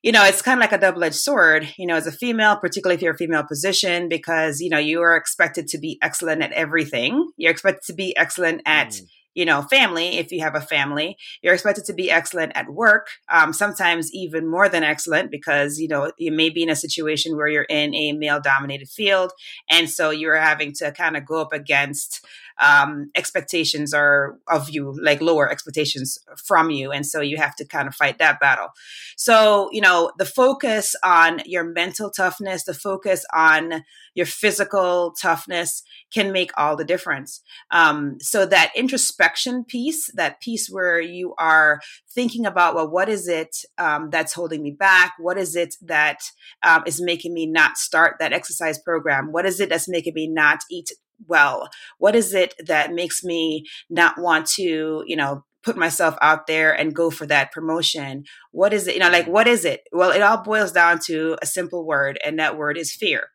[0.00, 2.56] you know, it's kind of like a double edged sword, you know, as a female,
[2.56, 6.40] particularly if you're a female position, because, you know, you are expected to be excellent
[6.40, 7.32] at everything.
[7.36, 9.06] You're expected to be excellent at mm
[9.38, 13.06] you know, family, if you have a family, you're expected to be excellent at work,
[13.28, 17.36] um, sometimes even more than excellent because, you know, you may be in a situation
[17.36, 19.30] where you're in a male dominated field.
[19.70, 22.26] And so you're having to kind of go up against
[22.58, 26.90] um, expectations are of you, like lower expectations from you.
[26.90, 28.68] And so you have to kind of fight that battle.
[29.16, 35.82] So, you know, the focus on your mental toughness, the focus on your physical toughness
[36.12, 37.40] can make all the difference.
[37.70, 41.80] Um, so that introspection piece, that piece where you are
[42.12, 45.12] thinking about, well, what is it um, that's holding me back?
[45.18, 46.18] What is it that
[46.64, 49.30] um, is making me not start that exercise program?
[49.30, 50.90] What is it that's making me not eat
[51.26, 51.68] well?
[51.98, 56.72] What is it that makes me not want to, you know, put myself out there
[56.72, 58.24] and go for that promotion?
[58.52, 58.94] What is it?
[58.94, 59.82] You know, like, what is it?
[59.92, 63.28] Well, it all boils down to a simple word, and that word is fear.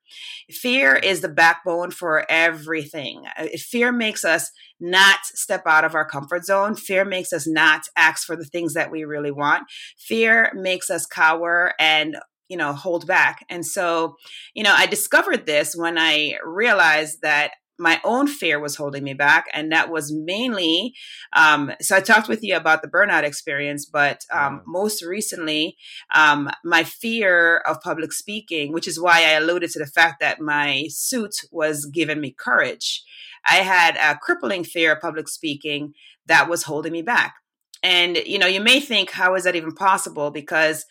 [0.50, 3.24] Fear is the backbone for everything.
[3.38, 6.76] Uh, fear makes us not step out of our comfort zone.
[6.76, 9.64] Fear makes us not ask for the things that we really want.
[9.98, 12.18] Fear makes us cower and
[12.50, 14.18] you know hold back and so
[14.54, 19.14] you know i discovered this when i realized that my own fear was holding me
[19.14, 20.94] back and that was mainly
[21.34, 25.76] um, so i talked with you about the burnout experience but um, most recently
[26.14, 30.40] um, my fear of public speaking which is why i alluded to the fact that
[30.40, 33.04] my suit was giving me courage.
[33.46, 35.94] I had a crippling fear of public speaking
[36.28, 37.36] that was holding me back.
[37.82, 40.32] And you know you may think how is that even possible?
[40.32, 40.86] Because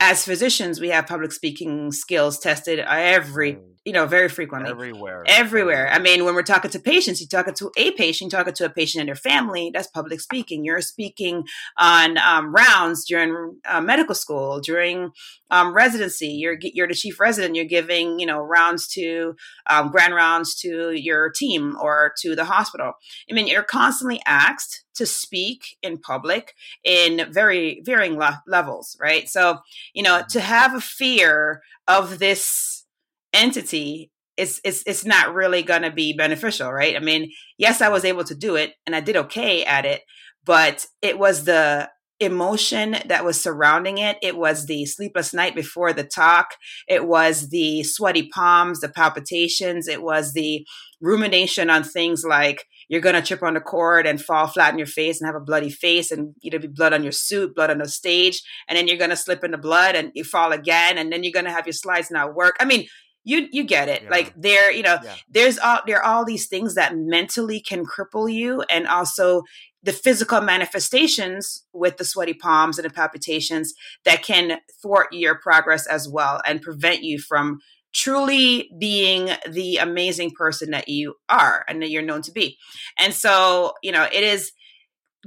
[0.00, 4.70] as physicians we have public speaking skills tested every you know, very frequently.
[4.70, 5.24] Everywhere.
[5.26, 5.90] Everywhere.
[5.92, 8.64] I mean, when we're talking to patients, you're talking to a patient, you're talking to
[8.64, 10.64] a patient and their family, that's public speaking.
[10.64, 11.44] You're speaking
[11.78, 15.10] on um, rounds during uh, medical school, during
[15.54, 16.26] um, residency.
[16.30, 19.36] You're, you're the chief resident, you're giving, you know, rounds to,
[19.70, 22.94] um, grand rounds to your team or to the hospital.
[23.30, 29.28] I mean, you're constantly asked to speak in public in very varying le- levels, right?
[29.28, 29.58] So,
[29.92, 32.84] you know, to have a fear of this
[33.32, 37.88] entity it's it's it's not really going to be beneficial right i mean yes i
[37.88, 40.02] was able to do it and i did okay at it
[40.44, 41.88] but it was the
[42.20, 46.54] emotion that was surrounding it it was the sleepless night before the talk
[46.86, 50.64] it was the sweaty palms the palpitations it was the
[51.00, 54.78] rumination on things like you're going to trip on the cord and fall flat in
[54.78, 57.70] your face and have a bloody face and either be blood on your suit, blood
[57.70, 60.52] on the stage, and then you're going to slip in the blood and you fall
[60.52, 62.56] again, and then you're going to have your slides not work.
[62.60, 62.86] I mean,
[63.24, 64.10] you you get it yeah.
[64.10, 65.14] like there you know yeah.
[65.30, 69.42] there's all there are all these things that mentally can cripple you and also
[69.84, 75.86] the physical manifestations with the sweaty palms and the palpitations that can thwart your progress
[75.86, 77.60] as well and prevent you from
[77.92, 82.56] truly being the amazing person that you are and that you're known to be.
[82.98, 84.52] And so you know it is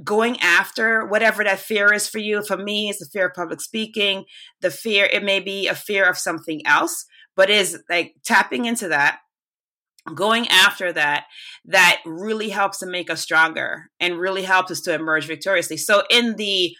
[0.04, 2.42] going after whatever that fear is for you.
[2.42, 4.24] For me it's the fear of public speaking
[4.60, 8.88] the fear it may be a fear of something else but is like tapping into
[8.88, 9.20] that
[10.14, 11.24] going after that
[11.64, 15.76] that really helps to make us stronger and really helps us to emerge victoriously.
[15.76, 16.74] So in the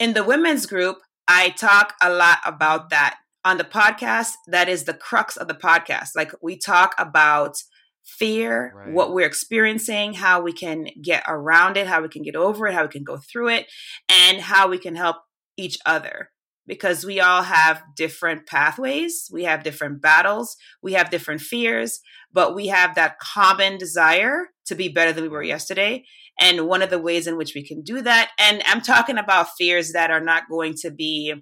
[0.00, 3.18] in the women's group i talk a lot about that.
[3.44, 6.10] On the podcast that is the crux of the podcast.
[6.14, 7.56] Like we talk about
[8.04, 8.92] fear right.
[8.92, 12.74] what we're experiencing how we can get around it how we can get over it
[12.74, 13.66] how we can go through it
[14.08, 15.18] and how we can help
[15.56, 16.31] each other
[16.66, 22.00] because we all have different pathways, we have different battles, we have different fears,
[22.32, 26.04] but we have that common desire to be better than we were yesterday.
[26.40, 29.50] And one of the ways in which we can do that, and I'm talking about
[29.58, 31.34] fears that are not going to be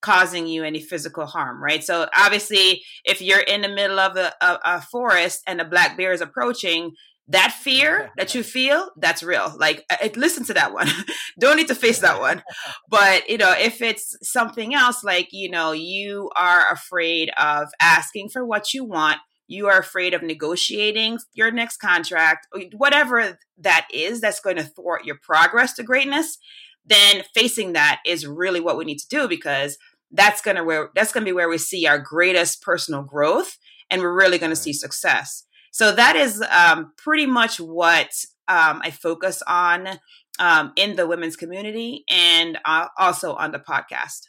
[0.00, 1.82] causing you any physical harm, right?
[1.82, 5.96] So obviously, if you're in the middle of a, a, a forest and a black
[5.96, 6.92] bear is approaching,
[7.28, 9.54] that fear that you feel that's real.
[9.56, 9.84] Like
[10.16, 10.88] listen to that one.
[11.40, 12.42] Don't need to face that one.
[12.88, 18.30] But you know if it's something else like you know you are afraid of asking
[18.30, 19.18] for what you want
[19.50, 25.04] you are afraid of negotiating your next contract whatever that is that's going to thwart
[25.04, 26.38] your progress to greatness
[26.84, 29.76] then facing that is really what we need to do because
[30.12, 33.56] that's going to where that's going to be where we see our greatest personal growth
[33.90, 38.10] and we're really going to see success so that is um, pretty much what
[38.48, 39.88] um, I focus on
[40.38, 44.28] um, in the women's community and uh, also on the podcast.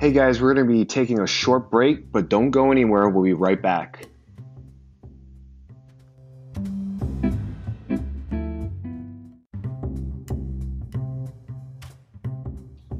[0.00, 3.08] Hey guys, we're going to be taking a short break, but don't go anywhere.
[3.10, 4.06] We'll be right back.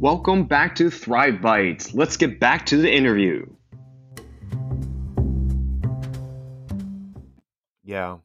[0.00, 1.94] Welcome back to Thrive Bites.
[1.94, 3.46] Let's get back to the interview.
[7.90, 8.18] Yeah.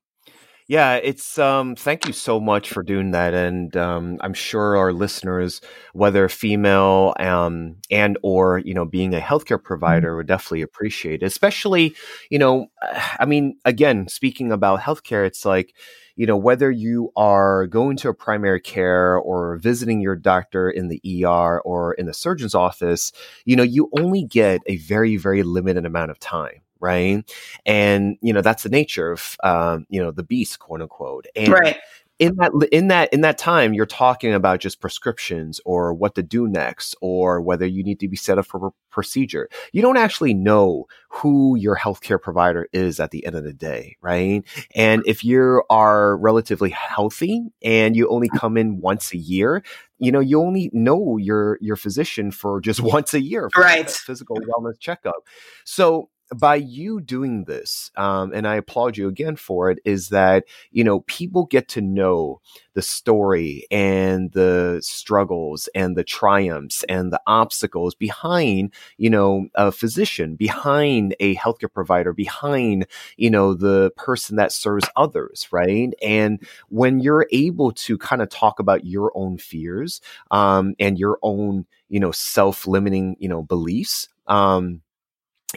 [0.67, 4.93] Yeah, it's um thank you so much for doing that and um I'm sure our
[4.93, 5.61] listeners
[5.93, 9.65] whether female um and or you know being a healthcare mm-hmm.
[9.73, 11.25] provider would definitely appreciate it.
[11.25, 11.95] Especially,
[12.29, 12.67] you know,
[13.19, 15.73] I mean again, speaking about healthcare it's like
[16.15, 20.89] you know whether you are going to a primary care or visiting your doctor in
[20.89, 23.11] the ER or in the surgeon's office,
[23.45, 27.23] you know, you only get a very very limited amount of time right?
[27.65, 31.27] And you know that's the nature of um, you know the beast, quote unquote.
[31.35, 31.77] And right.
[32.17, 36.23] In that in that in that time, you're talking about just prescriptions or what to
[36.23, 39.49] do next, or whether you need to be set up for a procedure.
[39.73, 43.97] You don't actually know who your healthcare provider is at the end of the day,
[43.99, 44.45] right?
[44.73, 49.61] And if you are relatively healthy and you only come in once a year,
[49.99, 53.89] you know you only know your your physician for just once a year for right
[53.89, 55.23] physical wellness checkup
[55.63, 60.45] so by you doing this, um, and I applaud you again for it, is that
[60.71, 62.41] you know people get to know
[62.73, 69.71] the story and the struggles and the triumphs and the obstacles behind you know a
[69.71, 75.93] physician, behind a healthcare provider, behind you know the person that serves others, right?
[76.01, 80.01] And when you're able to kind of talk about your own fears
[80.31, 84.09] um, and your own you know self-limiting you know beliefs.
[84.27, 84.81] Um,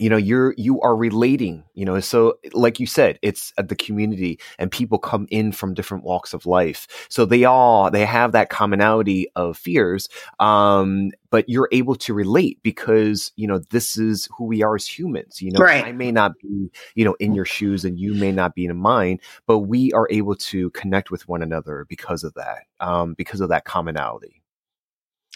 [0.00, 4.38] you know you're you are relating you know so like you said it's the community
[4.58, 6.86] and people come in from different walks of life.
[7.08, 10.08] So they all they have that commonality of fears
[10.40, 14.86] um but you're able to relate because you know this is who we are as
[14.86, 15.60] humans you know?
[15.60, 15.84] Right.
[15.84, 18.76] i may not be you know in your shoes and you may not be in
[18.76, 23.40] mine but we are able to connect with one another because of that um because
[23.40, 24.37] of that commonality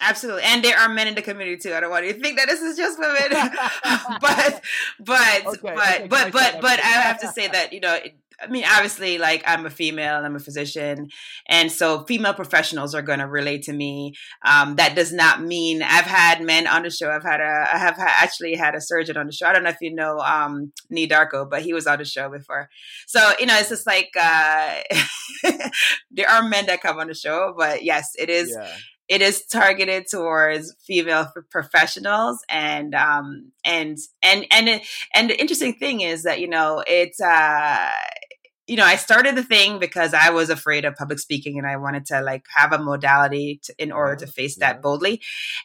[0.00, 0.42] Absolutely.
[0.44, 1.74] And there are men in the community too.
[1.74, 3.30] I don't want you to think that this is just women.
[4.20, 4.62] but
[4.98, 8.48] but okay, but but but but I have to say that, you know, it, I
[8.48, 11.08] mean, obviously, like I'm a female, I'm a physician,
[11.46, 14.14] and so female professionals are going to relate to me.
[14.44, 17.10] Um, that does not mean I've had men on the show.
[17.10, 19.46] I've had a, I have actually had a surgeon on the show.
[19.46, 22.28] I don't know if you know um, Nii Darko, but he was on the show
[22.28, 22.68] before.
[23.06, 24.80] So you know, it's just like uh,
[26.10, 28.56] there are men that come on the show, but yes, it is.
[28.58, 28.68] Yeah
[29.12, 34.82] it is targeted towards female professionals and um and and and it,
[35.14, 37.90] and the interesting thing is that you know it's uh
[38.68, 41.76] you know, I started the thing because I was afraid of public speaking and I
[41.76, 45.20] wanted to like have a modality to, in order to face that boldly.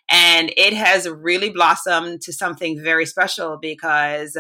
[0.10, 4.36] And it has really blossomed to something very special because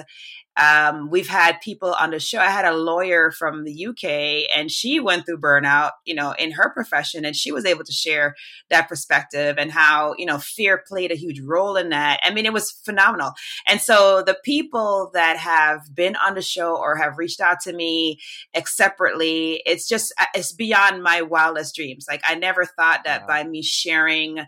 [0.57, 2.39] um, we've had people on the show.
[2.39, 6.51] I had a lawyer from the UK, and she went through burnout, you know, in
[6.51, 8.35] her profession, and she was able to share
[8.69, 12.19] that perspective and how you know fear played a huge role in that.
[12.23, 13.33] I mean, it was phenomenal.
[13.67, 17.73] And so the people that have been on the show or have reached out to
[17.73, 18.19] me
[18.65, 22.05] separately, it's just uh, it's beyond my wildest dreams.
[22.09, 23.27] Like I never thought that yeah.
[23.27, 24.39] by me sharing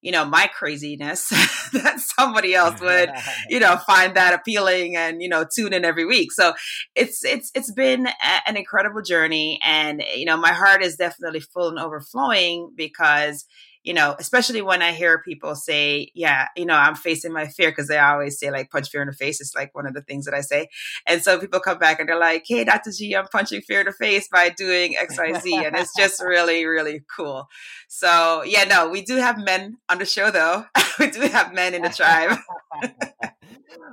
[0.00, 1.28] you know my craziness
[1.72, 3.10] that somebody else would
[3.48, 6.32] you know find that appealing and you know tune in every week.
[6.32, 6.54] So
[6.94, 8.12] it's it's it's been a,
[8.46, 9.58] an incredible journey.
[9.64, 13.44] And you know my heart is definitely full and overflowing because
[13.88, 17.70] you know, especially when I hear people say, yeah, you know, I'm facing my fear
[17.70, 19.40] because they always say like punch fear in the face.
[19.40, 20.68] It's like one of the things that I say.
[21.06, 22.92] And so people come back and they're like, hey, Dr.
[22.92, 25.66] G, I'm punching fear in the face by doing XYZ.
[25.66, 27.48] and it's just really, really cool.
[27.88, 30.66] So yeah, no, we do have men on the show though.
[31.00, 32.36] we do have men in the tribe.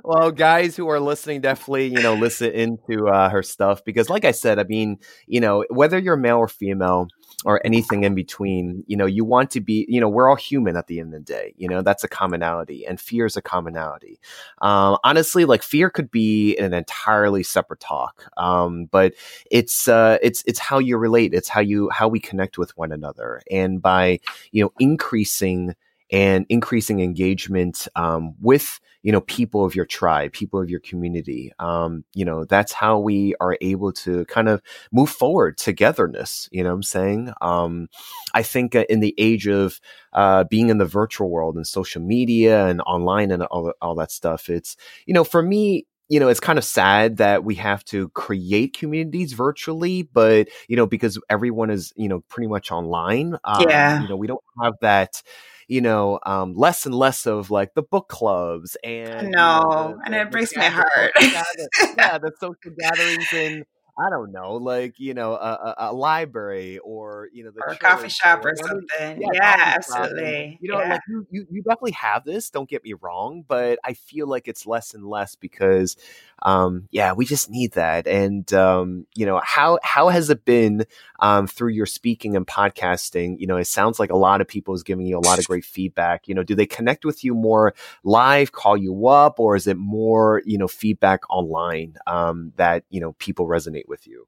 [0.04, 4.24] well, guys who are listening, definitely, you know, listen into uh, her stuff because, like
[4.24, 7.08] I said, I mean, you know, whether you're male or female
[7.44, 10.76] or anything in between, you know, you want to be, you know, we're all human
[10.76, 11.54] at the end of the day.
[11.56, 14.20] You know, that's a commonality, and fear is a commonality.
[14.62, 19.14] Um, honestly, like fear could be an entirely separate talk, um, but
[19.50, 21.34] it's uh, it's it's how you relate.
[21.34, 24.20] It's how you how we connect with one another, and by
[24.52, 25.74] you know increasing
[26.10, 31.52] and increasing engagement um, with you know people of your tribe people of your community
[31.58, 34.60] um, you know that's how we are able to kind of
[34.92, 37.88] move forward togetherness you know what i'm saying um,
[38.34, 39.80] i think uh, in the age of
[40.12, 44.10] uh, being in the virtual world and social media and online and all, all that
[44.10, 44.76] stuff it's
[45.06, 48.76] you know for me you know, it's kind of sad that we have to create
[48.76, 53.36] communities virtually, but you know, because everyone is, you know, pretty much online.
[53.42, 54.02] Um, yeah.
[54.02, 55.22] You know, we don't have that
[55.68, 59.98] you know, um, less and less of like the book clubs and no, you know,
[60.04, 61.12] and it breaks my heart.
[61.20, 63.64] yeah, the social gatherings in
[63.98, 67.78] I don't know, like you know, a, a, library or you know, the or a
[67.78, 69.22] coffee shop or, or something.
[69.22, 70.58] Yeah, yeah absolutely.
[70.60, 70.90] You know, yeah.
[70.90, 72.50] like you, you, you definitely have this.
[72.50, 75.96] Don't get me wrong, but I feel like it's less and less because,
[76.42, 78.06] um, yeah, we just need that.
[78.06, 80.84] And um, you know, how how has it been
[81.20, 83.40] um, through your speaking and podcasting?
[83.40, 85.46] You know, it sounds like a lot of people is giving you a lot of
[85.46, 86.28] great feedback.
[86.28, 87.72] You know, do they connect with you more
[88.04, 93.00] live, call you up, or is it more you know feedback online um, that you
[93.00, 93.85] know people resonate?
[93.88, 94.26] With you?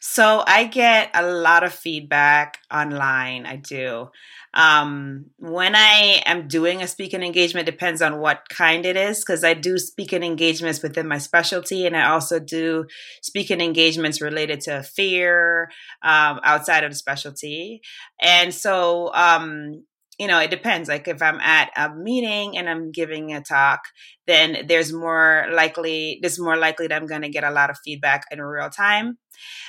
[0.00, 3.46] So I get a lot of feedback online.
[3.46, 4.08] I do.
[4.54, 9.44] Um, when I am doing a speaking engagement, depends on what kind it is, because
[9.44, 12.86] I do speaking engagements within my specialty, and I also do
[13.22, 15.70] speaking engagements related to fear
[16.02, 17.80] um, outside of the specialty.
[18.20, 19.84] And so um,
[20.18, 20.88] you know, it depends.
[20.88, 23.80] Like if I'm at a meeting and I'm giving a talk,
[24.26, 27.78] then there's more likely, there's more likely that I'm going to get a lot of
[27.84, 29.18] feedback in real time.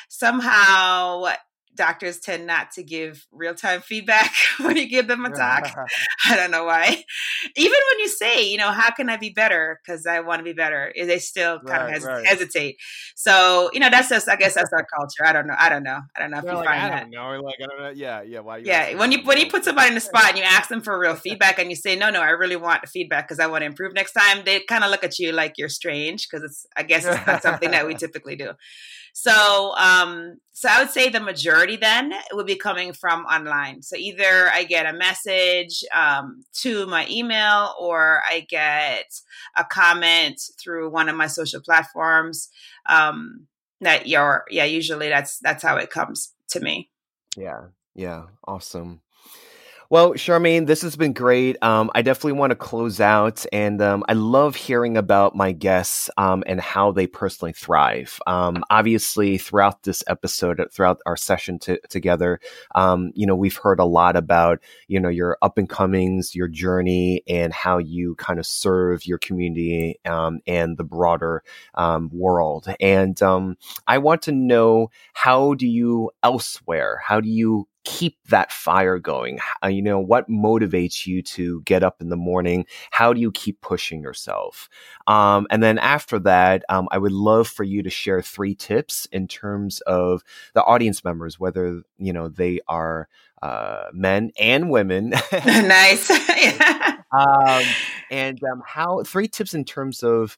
[0.10, 1.34] Somehow
[1.76, 5.70] doctors tend not to give real time feedback when you give them a talk.
[6.26, 7.04] I don't know why.
[7.56, 9.80] Even when you say, you know, how can I be better?
[9.84, 12.28] Because I want to be better, eh, they still kind right, of hes- right.
[12.28, 12.78] hesitate.
[13.16, 15.26] So, you know, that's just, I guess that's our culture.
[15.26, 15.56] I don't know.
[15.58, 16.00] I don't know.
[16.16, 17.02] I don't know if They're you like, find I that.
[17.02, 17.42] don't know.
[17.42, 17.90] Like, I don't know.
[17.90, 18.22] Yeah.
[18.22, 18.40] Yeah.
[18.40, 18.58] Why?
[18.58, 18.96] yeah.
[18.96, 21.16] When you, when you put somebody in the spot and you ask them for real
[21.16, 23.66] feedback and you say, no, no, I really want the feedback because I want to
[23.66, 26.84] improve next time, they kind of look at you like you're strange because it's, I
[26.84, 28.52] guess it's not something that we typically do.
[29.18, 33.82] So, um, so I would say the majority then would be coming from online.
[33.82, 39.06] So either I get a message um, to my email or I get
[39.56, 42.50] a comment through one of my social platforms.
[42.88, 43.48] Um,
[43.80, 46.90] that you're, yeah, usually that's that's how it comes to me.
[47.38, 49.00] Yeah, yeah, awesome.
[49.96, 51.56] Well, Charmaine, this has been great.
[51.64, 56.10] Um, I definitely want to close out, and um, I love hearing about my guests
[56.18, 58.20] um, and how they personally thrive.
[58.28, 62.42] Um, obviously, throughout this episode, throughout our session t- together,
[62.76, 66.50] um, you know, we've heard a lot about you know your up and comings, your
[66.50, 71.42] journey, and how you kind of serve your community um, and the broader
[72.12, 72.68] world.
[72.82, 73.18] And
[73.88, 77.00] I want to know how do you elsewhere?
[77.02, 79.40] How do you keep that fire going?
[79.64, 82.66] Uh, you know, what motivates you to get up in the morning?
[82.92, 84.68] How do you keep pushing yourself?
[85.08, 89.08] Um, and then after that, um, I would love for you to share three tips
[89.12, 90.24] in terms of
[90.54, 93.08] the audience members, whether, you know, they are
[93.42, 95.10] uh, men and women.
[95.32, 96.10] nice.
[97.12, 97.64] um,
[98.12, 100.38] and um, how three tips in terms of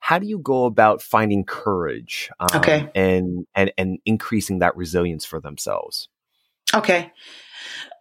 [0.00, 2.88] how do you go about finding courage um, okay.
[2.94, 6.08] and, and and increasing that resilience for themselves
[6.74, 7.12] Okay.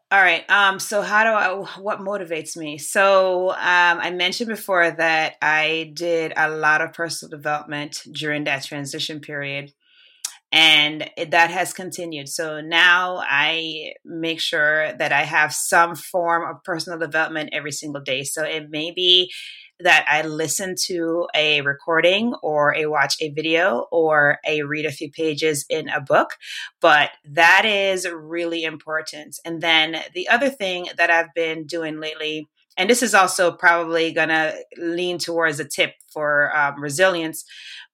[0.10, 0.50] All right.
[0.50, 2.78] Um, so how do I, what motivates me?
[2.78, 3.58] So, um,
[4.00, 9.74] I mentioned before that I did a lot of personal development during that transition period
[10.52, 12.30] and that has continued.
[12.30, 18.02] So now I make sure that I have some form of personal development every single
[18.02, 18.24] day.
[18.24, 19.32] So it may be
[19.80, 24.92] that I listen to a recording or a watch a video or a read a
[24.92, 26.32] few pages in a book,
[26.82, 29.40] but that is really important.
[29.46, 32.48] And then the other thing that I've been doing lately
[32.78, 37.44] and this is also probably going to lean towards a tip for um, resilience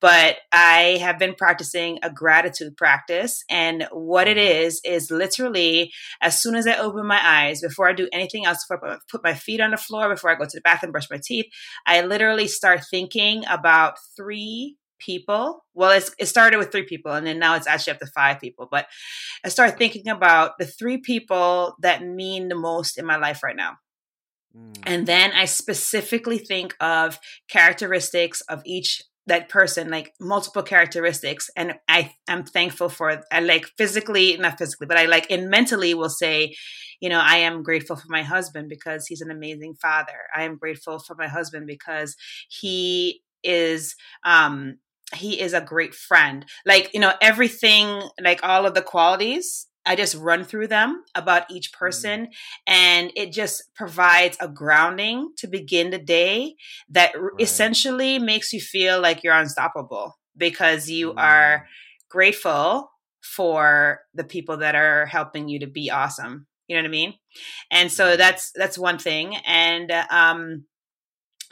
[0.01, 4.65] but i have been practicing a gratitude practice and what it mm-hmm.
[4.65, 8.65] is is literally as soon as i open my eyes before i do anything else
[8.69, 11.09] before i put my feet on the floor before i go to the bathroom brush
[11.09, 11.45] my teeth
[11.85, 15.65] i literally start thinking about three people.
[15.73, 18.67] Well, it started with three people, and then now it's actually up to five people.
[18.69, 18.87] But
[19.43, 23.55] I started thinking about the three people that mean the most in my life right
[23.55, 23.77] now.
[24.55, 24.83] Mm.
[24.83, 31.75] And then I specifically think of characteristics of each that person like multiple characteristics and
[31.87, 36.09] i am thankful for i like physically not physically but i like in mentally will
[36.09, 36.53] say
[36.99, 40.57] you know i am grateful for my husband because he's an amazing father i am
[40.57, 42.15] grateful for my husband because
[42.49, 43.95] he is
[44.25, 44.77] um
[45.15, 49.95] he is a great friend like you know everything like all of the qualities I
[49.95, 51.77] just run through them about each mm.
[51.77, 52.29] person,
[52.67, 56.55] and it just provides a grounding to begin the day
[56.89, 57.31] that right.
[57.39, 61.19] essentially makes you feel like you're unstoppable because you mm.
[61.19, 61.67] are
[62.09, 62.89] grateful
[63.21, 66.45] for the people that are helping you to be awesome.
[66.67, 67.13] You know what I mean?
[67.71, 70.65] And so that's that's one thing, and um,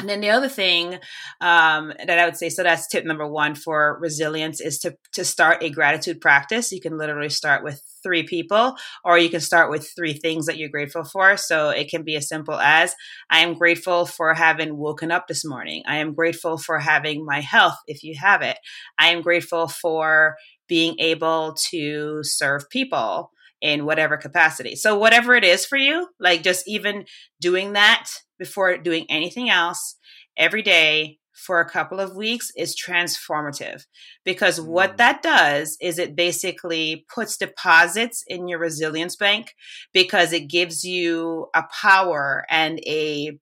[0.02, 0.96] and then the other thing
[1.40, 5.24] um, that I would say, so that's tip number one for resilience, is to to
[5.24, 6.72] start a gratitude practice.
[6.72, 8.76] You can literally start with three people,
[9.06, 11.38] or you can start with three things that you're grateful for.
[11.38, 12.96] So it can be as simple as
[13.30, 15.84] I am grateful for having woken up this morning.
[15.88, 18.58] I am grateful for having my health, if you have it.
[18.98, 20.36] I am grateful for
[20.68, 23.32] being able to serve people
[23.62, 24.76] in whatever capacity.
[24.76, 27.06] So whatever it is for you, like just even
[27.40, 28.10] doing that
[28.40, 29.96] before doing anything else
[30.38, 33.86] every day for a couple of weeks is transformative
[34.24, 34.98] because what mm.
[34.98, 39.56] that does is it basically puts deposits in your resilience bank
[39.92, 43.40] because it gives you a power and a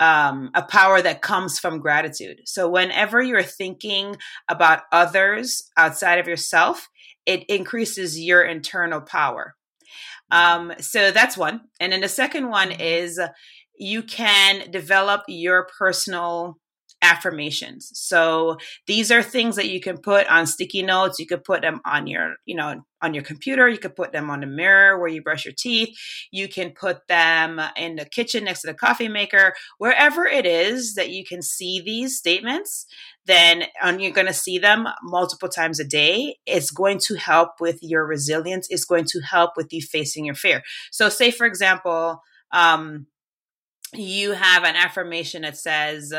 [0.00, 2.40] um, a power that comes from gratitude.
[2.46, 4.16] So whenever you're thinking
[4.48, 6.88] about others outside of yourself,
[7.26, 9.54] it increases your internal power.
[10.32, 10.36] Mm.
[10.36, 11.62] Um, so that's one.
[11.78, 12.80] And then the second one mm-hmm.
[12.80, 13.20] is
[13.78, 16.58] you can develop your personal
[17.02, 17.90] affirmations.
[17.94, 21.18] So these are things that you can put on sticky notes.
[21.18, 23.68] You could put them on your, you know, on your computer.
[23.68, 25.96] You could put them on the mirror where you brush your teeth.
[26.30, 30.94] You can put them in the kitchen next to the coffee maker, wherever it is
[30.94, 32.86] that you can see these statements.
[33.26, 36.36] Then and you're going to see them multiple times a day.
[36.46, 38.66] It's going to help with your resilience.
[38.70, 40.62] It's going to help with you facing your fear.
[40.90, 42.22] So, say for example,
[42.52, 43.06] um,
[43.94, 46.12] you have an affirmation that says,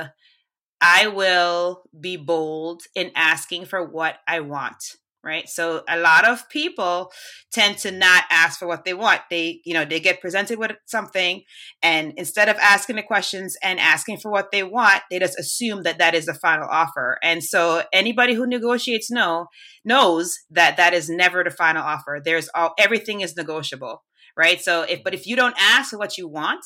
[0.82, 4.84] I will be bold in asking for what I want.
[5.24, 5.48] Right.
[5.48, 7.12] So a lot of people
[7.54, 9.22] tend to not ask for what they want.
[9.30, 11.44] They, you know, they get presented with something
[11.84, 15.84] and instead of asking the questions and asking for what they want, they just assume
[15.84, 17.20] that that is the final offer.
[17.22, 19.46] And so anybody who negotiates no
[19.86, 22.20] knows that that is never the final offer.
[22.26, 24.04] There's all, everything is negotiable.
[24.36, 24.60] Right.
[24.60, 26.66] So if, but if you don't ask for what you want,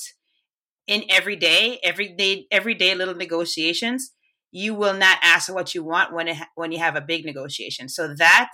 [0.87, 4.11] in every day, every day, everyday little negotiations,
[4.51, 7.89] you will not ask what you want when it, when you have a big negotiation.
[7.89, 8.51] So that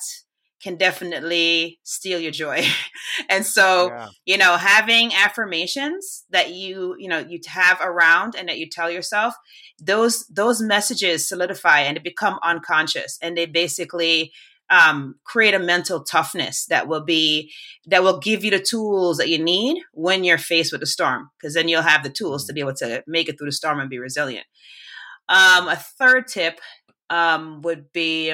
[0.62, 2.64] can definitely steal your joy.
[3.30, 4.08] and so, yeah.
[4.26, 8.90] you know, having affirmations that you, you know, you have around and that you tell
[8.90, 9.36] yourself,
[9.80, 14.32] those those messages solidify and they become unconscious and they basically
[14.72, 17.52] um, create a mental toughness that will be
[17.86, 21.30] that will give you the tools that you need when you're faced with a storm
[21.38, 23.80] because then you'll have the tools to be able to make it through the storm
[23.80, 24.46] and be resilient.
[25.28, 26.60] Um, a third tip
[27.10, 28.34] um, would be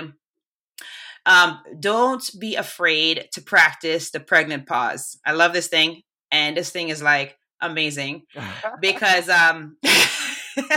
[1.26, 5.20] um, don't be afraid to practice the pregnant pause.
[5.26, 8.24] I love this thing and this thing is like amazing
[8.82, 9.78] because um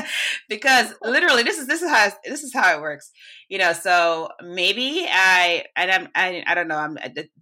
[0.49, 3.11] because literally this is this is how this is how it works
[3.49, 6.99] you know so maybe i and i'm i, I don't know i'm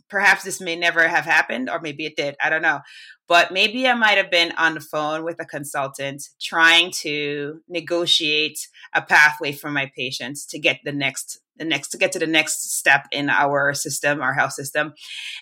[0.08, 2.80] perhaps this may never have happened or maybe it did i don't know
[3.28, 8.58] but maybe i might have been on the phone with a consultant trying to negotiate
[8.94, 12.26] a pathway for my patients to get the next the next to get to the
[12.26, 14.92] next step in our system our health system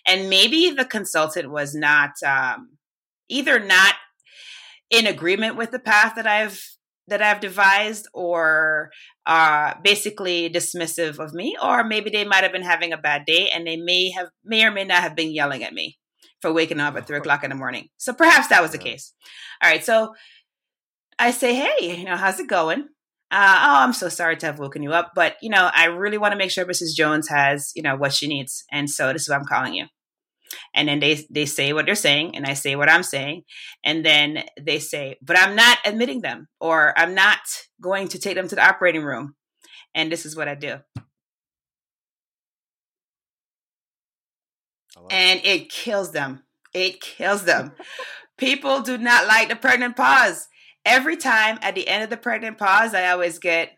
[0.06, 2.70] and maybe the consultant was not um,
[3.28, 3.94] either not
[4.90, 6.75] in agreement with the path that I've
[7.08, 8.90] that I've devised or
[9.26, 13.24] are uh, basically dismissive of me, or maybe they might have been having a bad
[13.26, 15.98] day and they may have may or may not have been yelling at me
[16.40, 17.88] for waking up at three o'clock in the morning.
[17.96, 19.12] So perhaps that was the case.
[19.62, 20.14] All right, so
[21.18, 22.88] I say, hey, you know, how's it going?
[23.30, 26.18] Uh, oh, I'm so sorry to have woken you up, but you know, I really
[26.18, 26.94] want to make sure Mrs.
[26.94, 29.86] Jones has, you know, what she needs, and so this is why I'm calling you
[30.74, 33.42] and then they they say what they're saying and i say what i'm saying
[33.84, 37.40] and then they say but i'm not admitting them or i'm not
[37.80, 39.34] going to take them to the operating room.
[39.94, 40.78] And this is what i do.
[44.96, 46.42] I and it kills them.
[46.72, 47.72] It kills them.
[48.38, 50.48] People do not like the pregnant pause.
[50.84, 53.72] Every time at the end of the pregnant pause i always get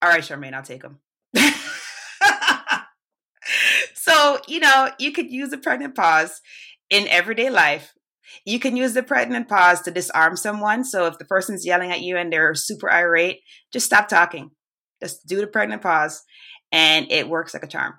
[0.00, 1.00] all right charmaine i'll take them
[4.06, 6.40] so, you know, you could use a pregnant pause
[6.90, 7.92] in everyday life.
[8.44, 10.84] You can use the pregnant pause to disarm someone.
[10.84, 13.40] So if the person's yelling at you and they're super irate,
[13.72, 14.50] just stop talking.
[15.02, 16.22] Just do the pregnant pause
[16.70, 17.94] and it works like a charm.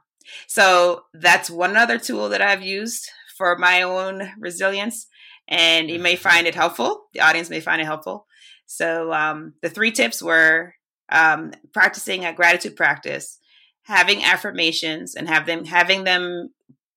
[0.47, 5.07] So that's one other tool that I've used for my own resilience.
[5.49, 6.21] And you may mm-hmm.
[6.21, 7.07] find it helpful.
[7.13, 8.27] The audience may find it helpful.
[8.65, 10.73] So um, the three tips were
[11.09, 13.39] um, practicing a gratitude practice,
[13.87, 16.49] having affirmations, and have them having them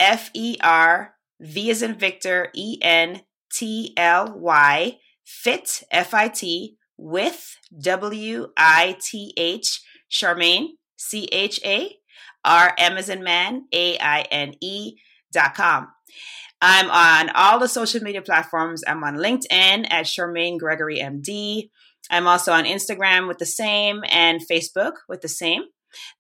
[0.01, 6.29] f e r v as in Victor e n t l y fit f i
[6.29, 11.97] t with w i t h Charmaine, C H A
[12.45, 14.95] R M as in man, A I N E
[15.33, 15.89] dot com.
[16.61, 18.83] I'm on all the social media platforms.
[18.87, 21.71] I'm on LinkedIn at Charmaine Gregory MD.
[22.13, 25.63] I'm also on Instagram with the same and Facebook with the same.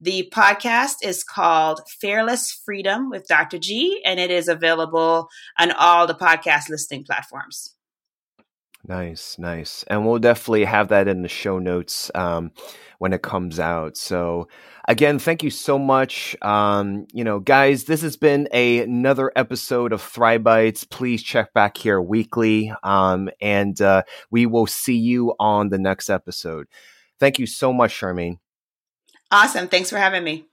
[0.00, 3.58] The podcast is called Fearless Freedom with Dr.
[3.58, 5.28] G, and it is available
[5.58, 7.76] on all the podcast listing platforms.
[8.88, 9.84] Nice, nice.
[9.86, 12.50] And we'll definitely have that in the show notes um,
[12.98, 13.96] when it comes out.
[13.96, 14.48] So,
[14.88, 16.36] again, thank you so much.
[16.42, 20.84] Um, you know, guys, this has been a, another episode of Thrive Bites.
[20.84, 22.72] Please check back here weekly.
[22.82, 26.66] Um, and uh, we will see you on the next episode.
[27.18, 28.38] Thank you so much, Charmaine.
[29.30, 29.68] Awesome.
[29.68, 30.46] Thanks for having me.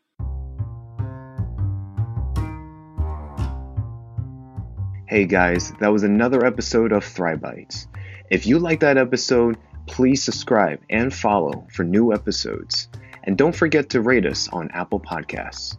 [5.07, 7.87] Hey guys, that was another episode of Thrive Bites.
[8.29, 9.57] If you like that episode,
[9.87, 12.89] please subscribe and follow for new episodes.
[13.23, 15.77] And don't forget to rate us on Apple Podcasts.